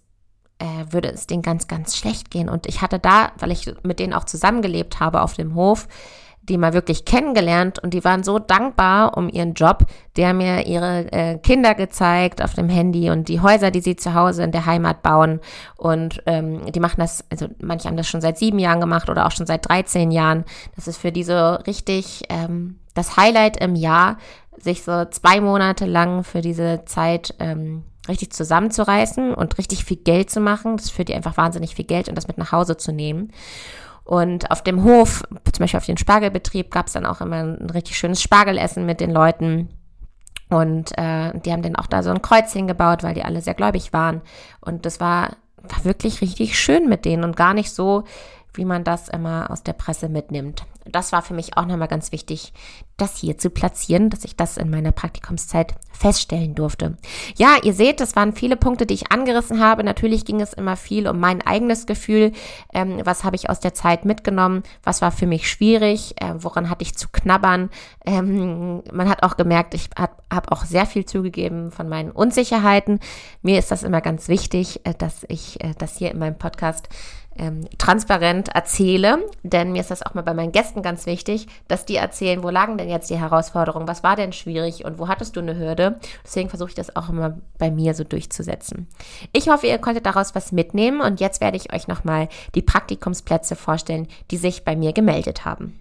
äh, 0.59 0.85
würde 0.91 1.09
es 1.09 1.25
denen 1.25 1.41
ganz, 1.41 1.67
ganz 1.67 1.97
schlecht 1.97 2.29
gehen. 2.29 2.47
Und 2.47 2.67
ich 2.67 2.83
hatte 2.83 2.99
da, 2.99 3.31
weil 3.39 3.49
ich 3.49 3.73
mit 3.81 3.97
denen 3.97 4.13
auch 4.13 4.23
zusammengelebt 4.23 4.99
habe 4.99 5.23
auf 5.23 5.33
dem 5.33 5.55
Hof, 5.55 5.87
die 6.43 6.59
mal 6.59 6.73
wirklich 6.73 7.05
kennengelernt 7.05 7.79
und 7.79 7.95
die 7.95 8.03
waren 8.03 8.23
so 8.23 8.37
dankbar 8.37 9.17
um 9.17 9.29
ihren 9.29 9.55
Job. 9.55 9.87
Die 10.15 10.27
haben 10.27 10.37
mir 10.37 10.67
ihre 10.67 11.11
äh, 11.11 11.39
Kinder 11.39 11.73
gezeigt 11.73 12.43
auf 12.43 12.53
dem 12.53 12.69
Handy 12.69 13.09
und 13.09 13.29
die 13.29 13.41
Häuser, 13.41 13.71
die 13.71 13.81
sie 13.81 13.95
zu 13.95 14.13
Hause 14.13 14.43
in 14.43 14.51
der 14.51 14.67
Heimat 14.67 15.01
bauen. 15.01 15.39
Und 15.75 16.21
ähm, 16.27 16.71
die 16.71 16.79
machen 16.79 16.99
das, 16.99 17.25
also 17.31 17.47
manche 17.59 17.87
haben 17.87 17.97
das 17.97 18.07
schon 18.07 18.21
seit 18.21 18.37
sieben 18.37 18.59
Jahren 18.59 18.79
gemacht 18.79 19.09
oder 19.09 19.25
auch 19.25 19.31
schon 19.31 19.47
seit 19.47 19.67
13 19.67 20.11
Jahren. 20.11 20.45
Das 20.75 20.87
ist 20.87 20.97
für 20.97 21.11
die 21.11 21.23
so 21.23 21.55
richtig 21.65 22.25
ähm, 22.29 22.77
das 22.93 23.17
Highlight 23.17 23.57
im 23.57 23.75
Jahr, 23.75 24.17
sich 24.57 24.83
so 24.83 25.05
zwei 25.05 25.41
Monate 25.41 25.85
lang 25.85 26.23
für 26.23 26.41
diese 26.41 26.83
Zeit 26.85 27.35
ähm, 27.39 27.83
richtig 28.07 28.33
zusammenzureißen 28.33 29.33
und 29.33 29.57
richtig 29.57 29.85
viel 29.85 29.97
Geld 29.97 30.29
zu 30.29 30.39
machen. 30.39 30.77
Das 30.77 30.89
führt 30.89 31.09
dir 31.09 31.15
einfach 31.15 31.37
wahnsinnig 31.37 31.75
viel 31.75 31.85
Geld 31.85 32.09
und 32.09 32.15
das 32.15 32.27
mit 32.27 32.37
nach 32.37 32.51
Hause 32.51 32.77
zu 32.77 32.91
nehmen. 32.91 33.31
Und 34.03 34.49
auf 34.51 34.63
dem 34.63 34.83
Hof, 34.83 35.23
zum 35.29 35.63
Beispiel 35.63 35.77
auf 35.77 35.85
dem 35.85 35.97
Spargelbetrieb, 35.97 36.71
gab 36.71 36.87
es 36.87 36.93
dann 36.93 37.05
auch 37.05 37.21
immer 37.21 37.37
ein 37.37 37.69
richtig 37.69 37.97
schönes 37.97 38.21
Spargelessen 38.21 38.85
mit 38.85 38.99
den 38.99 39.11
Leuten. 39.11 39.69
Und 40.49 40.97
äh, 40.97 41.31
die 41.39 41.51
haben 41.51 41.61
dann 41.61 41.77
auch 41.77 41.87
da 41.87 42.03
so 42.03 42.09
ein 42.09 42.21
Kreuz 42.21 42.51
hingebaut, 42.51 43.03
weil 43.03 43.13
die 43.13 43.23
alle 43.23 43.41
sehr 43.41 43.53
gläubig 43.53 43.93
waren. 43.93 44.21
Und 44.59 44.85
das 44.85 44.99
war, 44.99 45.37
war 45.57 45.85
wirklich 45.85 46.21
richtig 46.21 46.59
schön 46.59 46.89
mit 46.89 47.05
denen 47.05 47.23
und 47.23 47.37
gar 47.37 47.53
nicht 47.53 47.71
so, 47.71 48.03
wie 48.53 48.65
man 48.65 48.83
das 48.83 49.07
immer 49.07 49.49
aus 49.49 49.63
der 49.63 49.73
Presse 49.73 50.09
mitnimmt. 50.09 50.65
Das 50.85 51.11
war 51.11 51.21
für 51.21 51.33
mich 51.33 51.57
auch 51.57 51.65
nochmal 51.65 51.87
ganz 51.87 52.11
wichtig, 52.11 52.53
das 52.97 53.17
hier 53.17 53.37
zu 53.37 53.49
platzieren, 53.49 54.09
dass 54.09 54.23
ich 54.23 54.35
das 54.35 54.57
in 54.57 54.69
meiner 54.69 54.91
Praktikumszeit 54.91 55.75
feststellen 55.91 56.55
durfte. 56.55 56.97
Ja, 57.35 57.57
ihr 57.63 57.73
seht, 57.73 57.99
das 57.99 58.15
waren 58.15 58.33
viele 58.33 58.55
Punkte, 58.55 58.85
die 58.85 58.95
ich 58.95 59.11
angerissen 59.11 59.59
habe. 59.59 59.83
Natürlich 59.83 60.25
ging 60.25 60.41
es 60.41 60.53
immer 60.53 60.75
viel 60.75 61.07
um 61.07 61.19
mein 61.19 61.41
eigenes 61.41 61.85
Gefühl. 61.85 62.31
Ähm, 62.73 63.01
was 63.03 63.23
habe 63.23 63.35
ich 63.35 63.49
aus 63.49 63.59
der 63.59 63.73
Zeit 63.73 64.05
mitgenommen? 64.05 64.63
Was 64.83 65.01
war 65.01 65.11
für 65.11 65.27
mich 65.27 65.49
schwierig? 65.49 66.15
Äh, 66.21 66.33
woran 66.37 66.69
hatte 66.69 66.83
ich 66.83 66.95
zu 66.95 67.09
knabbern? 67.09 67.69
Ähm, 68.05 68.83
man 68.91 69.09
hat 69.09 69.23
auch 69.23 69.37
gemerkt, 69.37 69.73
ich 69.73 69.89
habe 69.97 70.15
hab 70.31 70.51
auch 70.51 70.65
sehr 70.65 70.85
viel 70.85 71.05
zugegeben 71.05 71.71
von 71.71 71.87
meinen 71.89 72.11
Unsicherheiten. 72.11 72.99
Mir 73.41 73.59
ist 73.59 73.71
das 73.71 73.83
immer 73.83 74.01
ganz 74.01 74.27
wichtig, 74.27 74.81
äh, 74.85 74.93
dass 74.95 75.25
ich 75.27 75.63
äh, 75.63 75.73
das 75.77 75.97
hier 75.97 76.11
in 76.11 76.19
meinem 76.19 76.37
Podcast 76.37 76.89
ähm, 77.37 77.67
transparent 77.77 78.49
erzähle, 78.49 79.25
denn 79.43 79.71
mir 79.71 79.81
ist 79.81 79.91
das 79.91 80.05
auch 80.05 80.13
mal 80.13 80.21
bei 80.21 80.33
meinen 80.33 80.51
Gästen 80.51 80.81
ganz 80.81 81.05
wichtig, 81.05 81.47
dass 81.67 81.85
die 81.85 81.95
erzählen, 81.95 82.43
wo 82.43 82.49
lagen 82.49 82.77
denn 82.77 82.89
jetzt 82.89 83.09
die 83.09 83.19
Herausforderungen, 83.19 83.87
was 83.87 84.03
war 84.03 84.15
denn 84.15 84.33
schwierig 84.33 84.85
und 84.85 84.99
wo 84.99 85.07
hattest 85.07 85.35
du 85.35 85.39
eine 85.39 85.57
Hürde. 85.57 85.99
Deswegen 86.23 86.49
versuche 86.49 86.69
ich 86.69 86.75
das 86.75 86.95
auch 86.95 87.09
immer 87.09 87.37
bei 87.57 87.71
mir 87.71 87.93
so 87.93 88.03
durchzusetzen. 88.03 88.87
Ich 89.33 89.49
hoffe, 89.49 89.67
ihr 89.67 89.77
konntet 89.77 90.05
daraus 90.05 90.35
was 90.35 90.51
mitnehmen 90.51 91.01
und 91.01 91.19
jetzt 91.19 91.41
werde 91.41 91.57
ich 91.57 91.73
euch 91.73 91.87
nochmal 91.87 92.27
die 92.53 92.61
Praktikumsplätze 92.61 93.55
vorstellen, 93.55 94.07
die 94.29 94.37
sich 94.37 94.63
bei 94.63 94.75
mir 94.75 94.93
gemeldet 94.93 95.45
haben. 95.45 95.80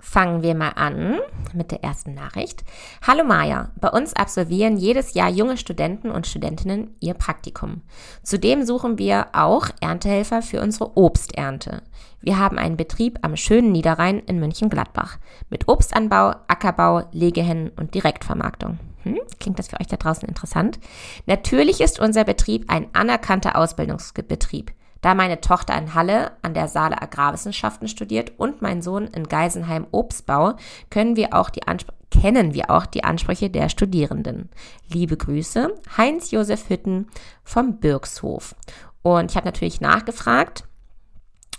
Fangen 0.00 0.42
wir 0.42 0.54
mal 0.54 0.70
an 0.70 1.18
mit 1.52 1.70
der 1.70 1.84
ersten 1.84 2.14
Nachricht. 2.14 2.64
Hallo 3.06 3.22
Maja, 3.22 3.70
bei 3.80 3.90
uns 3.90 4.14
absolvieren 4.14 4.78
jedes 4.78 5.12
Jahr 5.12 5.28
junge 5.28 5.58
Studenten 5.58 6.10
und 6.10 6.26
Studentinnen 6.26 6.96
ihr 7.00 7.14
Praktikum. 7.14 7.82
Zudem 8.22 8.64
suchen 8.64 8.98
wir 8.98 9.26
auch 9.32 9.68
Erntehelfer 9.80 10.40
für 10.40 10.62
unsere 10.62 10.96
Obsternte. 10.96 11.82
Wir 12.22 12.38
haben 12.38 12.58
einen 12.58 12.78
Betrieb 12.78 13.18
am 13.22 13.36
schönen 13.36 13.72
Niederrhein 13.72 14.20
in 14.20 14.40
München-Gladbach 14.40 15.18
mit 15.50 15.68
Obstanbau, 15.68 16.34
Ackerbau, 16.48 17.02
Legehennen 17.12 17.70
und 17.70 17.94
Direktvermarktung. 17.94 18.78
Hm, 19.02 19.20
klingt 19.38 19.58
das 19.58 19.68
für 19.68 19.80
euch 19.80 19.86
da 19.86 19.96
draußen 19.96 20.28
interessant? 20.28 20.78
Natürlich 21.26 21.80
ist 21.80 22.00
unser 22.00 22.24
Betrieb 22.24 22.70
ein 22.70 22.88
anerkannter 22.94 23.56
Ausbildungsbetrieb. 23.56 24.72
Da 25.00 25.14
meine 25.14 25.40
Tochter 25.40 25.76
in 25.76 25.94
Halle 25.94 26.32
an 26.42 26.54
der 26.54 26.68
Saale 26.68 27.00
Agrarwissenschaften 27.00 27.88
studiert 27.88 28.32
und 28.38 28.62
mein 28.62 28.82
Sohn 28.82 29.06
in 29.06 29.28
Geisenheim 29.28 29.86
Obstbau, 29.90 30.54
können 30.90 31.16
wir 31.16 31.34
auch 31.34 31.50
die 31.50 31.62
kennen 32.10 32.54
wir 32.54 32.70
auch 32.70 32.86
die 32.86 33.04
Ansprüche 33.04 33.50
der 33.50 33.68
Studierenden. 33.68 34.50
Liebe 34.88 35.16
Grüße, 35.16 35.74
Heinz-Josef 35.96 36.68
Hütten 36.68 37.06
vom 37.44 37.78
Birkshof. 37.78 38.54
Und 39.02 39.30
ich 39.30 39.36
habe 39.36 39.46
natürlich 39.46 39.80
nachgefragt, 39.80 40.64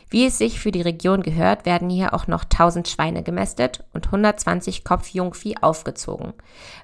Wie 0.10 0.26
es 0.26 0.38
sich 0.38 0.60
für 0.60 0.72
die 0.72 0.82
Region 0.82 1.24
gehört, 1.24 1.66
werden 1.66 1.90
hier 1.90 2.14
auch 2.14 2.28
noch 2.28 2.44
1000 2.44 2.88
Schweine 2.88 3.22
gemästet 3.22 3.84
und 3.94 4.06
120 4.06 4.84
Kopf 4.84 5.10
Jungvieh 5.10 5.58
aufgezogen. 5.62 6.34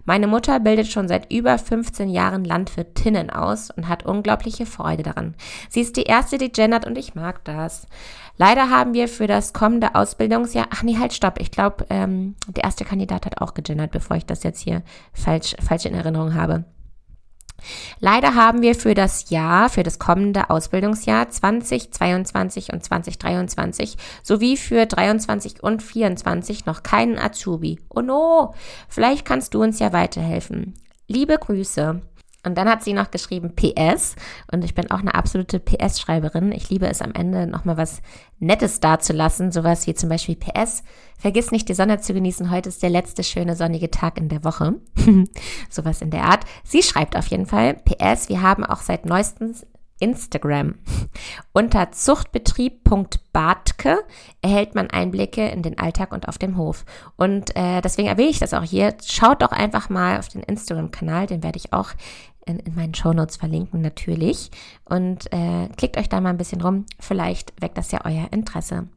Meine 0.05 0.27
Mutter 0.27 0.59
bildet 0.59 0.87
schon 0.87 1.07
seit 1.07 1.31
über 1.31 1.57
15 1.57 2.09
Jahren 2.09 2.43
Landwirtinnen 2.43 3.29
aus 3.29 3.71
und 3.71 3.87
hat 3.87 4.05
unglaubliche 4.05 4.65
Freude 4.65 5.03
daran. 5.03 5.35
Sie 5.69 5.81
ist 5.81 5.97
die 5.97 6.03
erste, 6.03 6.37
die 6.37 6.51
gendert 6.51 6.85
und 6.85 6.97
ich 6.97 7.15
mag 7.15 7.43
das. 7.45 7.87
Leider 8.37 8.69
haben 8.69 8.93
wir 8.93 9.07
für 9.07 9.27
das 9.27 9.53
kommende 9.53 9.93
Ausbildungsjahr, 9.95 10.67
ach 10.71 10.83
nee, 10.83 10.97
halt, 10.97 11.13
stopp, 11.13 11.39
ich 11.39 11.51
glaube, 11.51 11.85
ähm, 11.89 12.35
der 12.47 12.63
erste 12.63 12.85
Kandidat 12.85 13.25
hat 13.25 13.41
auch 13.41 13.53
gegendert, 13.53 13.91
bevor 13.91 14.17
ich 14.17 14.25
das 14.25 14.43
jetzt 14.43 14.61
hier 14.61 14.81
falsch, 15.13 15.55
falsch 15.61 15.85
in 15.85 15.93
Erinnerung 15.93 16.33
habe. 16.33 16.65
Leider 18.00 18.36
haben 18.36 18.62
wir 18.62 18.76
für 18.76 18.93
das 18.93 19.30
Jahr, 19.30 19.69
für 19.69 19.84
das 19.84 20.00
kommende 20.00 20.50
Ausbildungsjahr 20.50 21.30
2022 21.30 22.74
und 22.74 22.84
2023 22.84 23.97
sowie 24.24 24.58
für 24.58 24.86
23 24.86 25.63
und 25.63 25.84
24 25.84 26.65
noch 26.65 26.84
keinen 26.84 27.17
Azubi. 27.17 27.80
Oh 27.89 28.02
no, 28.02 28.54
vielleicht 28.89 29.26
kannst 29.26 29.54
du 29.54 29.62
uns 29.62 29.80
ja 29.80 29.93
weiterhelfen. 29.93 30.74
Liebe 31.08 31.38
Grüße. 31.38 32.02
Und 32.43 32.58
dann 32.58 32.67
hat 32.67 32.84
sie 32.84 32.93
noch 32.93 33.12
geschrieben 33.12 33.56
PS 33.56 34.15
und 34.51 34.63
ich 34.63 34.73
bin 34.73 34.89
auch 34.89 34.99
eine 34.99 35.13
absolute 35.13 35.60
PS-Schreiberin. 35.60 36.51
Ich 36.51 36.69
liebe 36.69 36.88
es 36.88 37.01
am 37.01 37.13
Ende 37.13 37.45
nochmal 37.45 37.77
was 37.77 38.01
Nettes 38.39 38.80
dazulassen, 38.80 39.51
sowas 39.51 39.86
wie 39.86 39.93
zum 39.93 40.10
Beispiel 40.10 40.36
PS. 40.36 40.84
Vergiss 41.19 41.51
nicht, 41.51 41.69
die 41.69 41.75
Sonne 41.75 41.99
zu 41.99 42.13
genießen. 42.13 42.49
Heute 42.49 42.69
ist 42.69 42.82
der 42.82 42.89
letzte 42.89 43.23
schöne 43.23 43.56
sonnige 43.56 43.91
Tag 43.91 44.17
in 44.17 44.30
der 44.30 44.43
Woche. 44.43 44.75
sowas 45.69 46.01
in 46.01 46.10
der 46.10 46.23
Art. 46.23 46.45
Sie 46.63 46.82
schreibt 46.82 47.15
auf 47.15 47.27
jeden 47.27 47.45
Fall 47.45 47.75
PS. 47.75 48.30
Wir 48.30 48.41
haben 48.41 48.65
auch 48.65 48.82
seit 48.82 49.06
neuestens 49.06 49.67
Instagram. 50.01 50.75
Unter 51.54 51.91
zuchtbetrieb.bartke 51.91 53.99
erhält 54.41 54.75
man 54.75 54.89
Einblicke 54.89 55.47
in 55.47 55.62
den 55.62 55.77
Alltag 55.77 56.12
und 56.12 56.27
auf 56.27 56.39
dem 56.39 56.58
Hof. 56.58 56.84
Und 57.15 57.56
äh, 57.56 57.80
deswegen 57.82 58.10
erwähne 58.10 58.32
ich 58.32 58.39
das 58.39 58.54
auch 58.54 58.63
hier. 58.63 58.95
Schaut 59.06 59.43
doch 59.43 59.51
einfach 59.51 59.89
mal 59.89 60.19
auf 60.19 60.27
den 60.27 60.41
Instagram-Kanal, 60.41 61.27
den 61.27 61.43
werde 61.43 61.58
ich 61.58 61.71
auch 61.71 61.91
in, 62.45 62.60
in 62.60 62.75
meinen 62.75 62.93
Shownotes 62.93 63.38
verlinken 63.38 63.82
natürlich. 63.82 64.51
Und 64.86 65.32
äh, 65.32 65.67
klickt 65.77 65.97
euch 65.97 66.10
da 66.10 66.21
mal 66.21 66.30
ein 66.30 66.38
bisschen 66.38 66.62
rum. 66.62 66.86
Vielleicht 66.99 67.60
weckt 67.62 67.77
das 67.77 67.91
ja 67.91 68.01
euer 68.06 68.27
Interesse. 68.32 68.88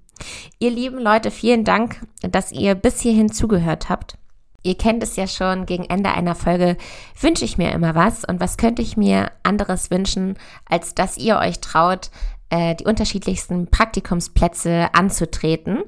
Ihr 0.58 0.70
lieben 0.70 0.98
Leute, 0.98 1.30
vielen 1.30 1.64
Dank, 1.64 2.06
dass 2.22 2.52
ihr 2.52 2.74
bis 2.74 3.00
hierhin 3.00 3.32
zugehört 3.32 3.88
habt. 3.88 4.16
Ihr 4.62 4.78
kennt 4.78 5.02
es 5.02 5.16
ja 5.16 5.26
schon, 5.26 5.66
gegen 5.66 5.84
Ende 5.84 6.10
einer 6.10 6.34
Folge 6.34 6.78
wünsche 7.20 7.44
ich 7.44 7.58
mir 7.58 7.72
immer 7.72 7.94
was. 7.94 8.24
Und 8.24 8.40
was 8.40 8.56
könnte 8.56 8.80
ich 8.80 8.96
mir 8.96 9.30
anderes 9.42 9.90
wünschen, 9.90 10.36
als 10.64 10.94
dass 10.94 11.18
ihr 11.18 11.38
euch 11.38 11.60
traut, 11.60 12.10
äh, 12.48 12.74
die 12.74 12.84
unterschiedlichsten 12.84 13.66
Praktikumsplätze 13.66 14.88
anzutreten. 14.94 15.82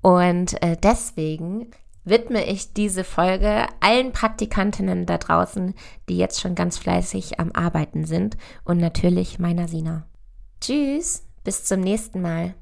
Und 0.00 0.60
äh, 0.62 0.76
deswegen 0.82 1.70
widme 2.08 2.44
ich 2.44 2.72
diese 2.72 3.04
Folge 3.04 3.66
allen 3.80 4.12
Praktikantinnen 4.12 5.06
da 5.06 5.18
draußen, 5.18 5.74
die 6.08 6.16
jetzt 6.16 6.40
schon 6.40 6.54
ganz 6.54 6.78
fleißig 6.78 7.40
am 7.40 7.52
Arbeiten 7.52 8.04
sind 8.04 8.36
und 8.64 8.78
natürlich 8.78 9.38
meiner 9.38 9.68
Sina. 9.68 10.06
Tschüss, 10.60 11.26
bis 11.44 11.64
zum 11.64 11.80
nächsten 11.80 12.20
Mal. 12.20 12.54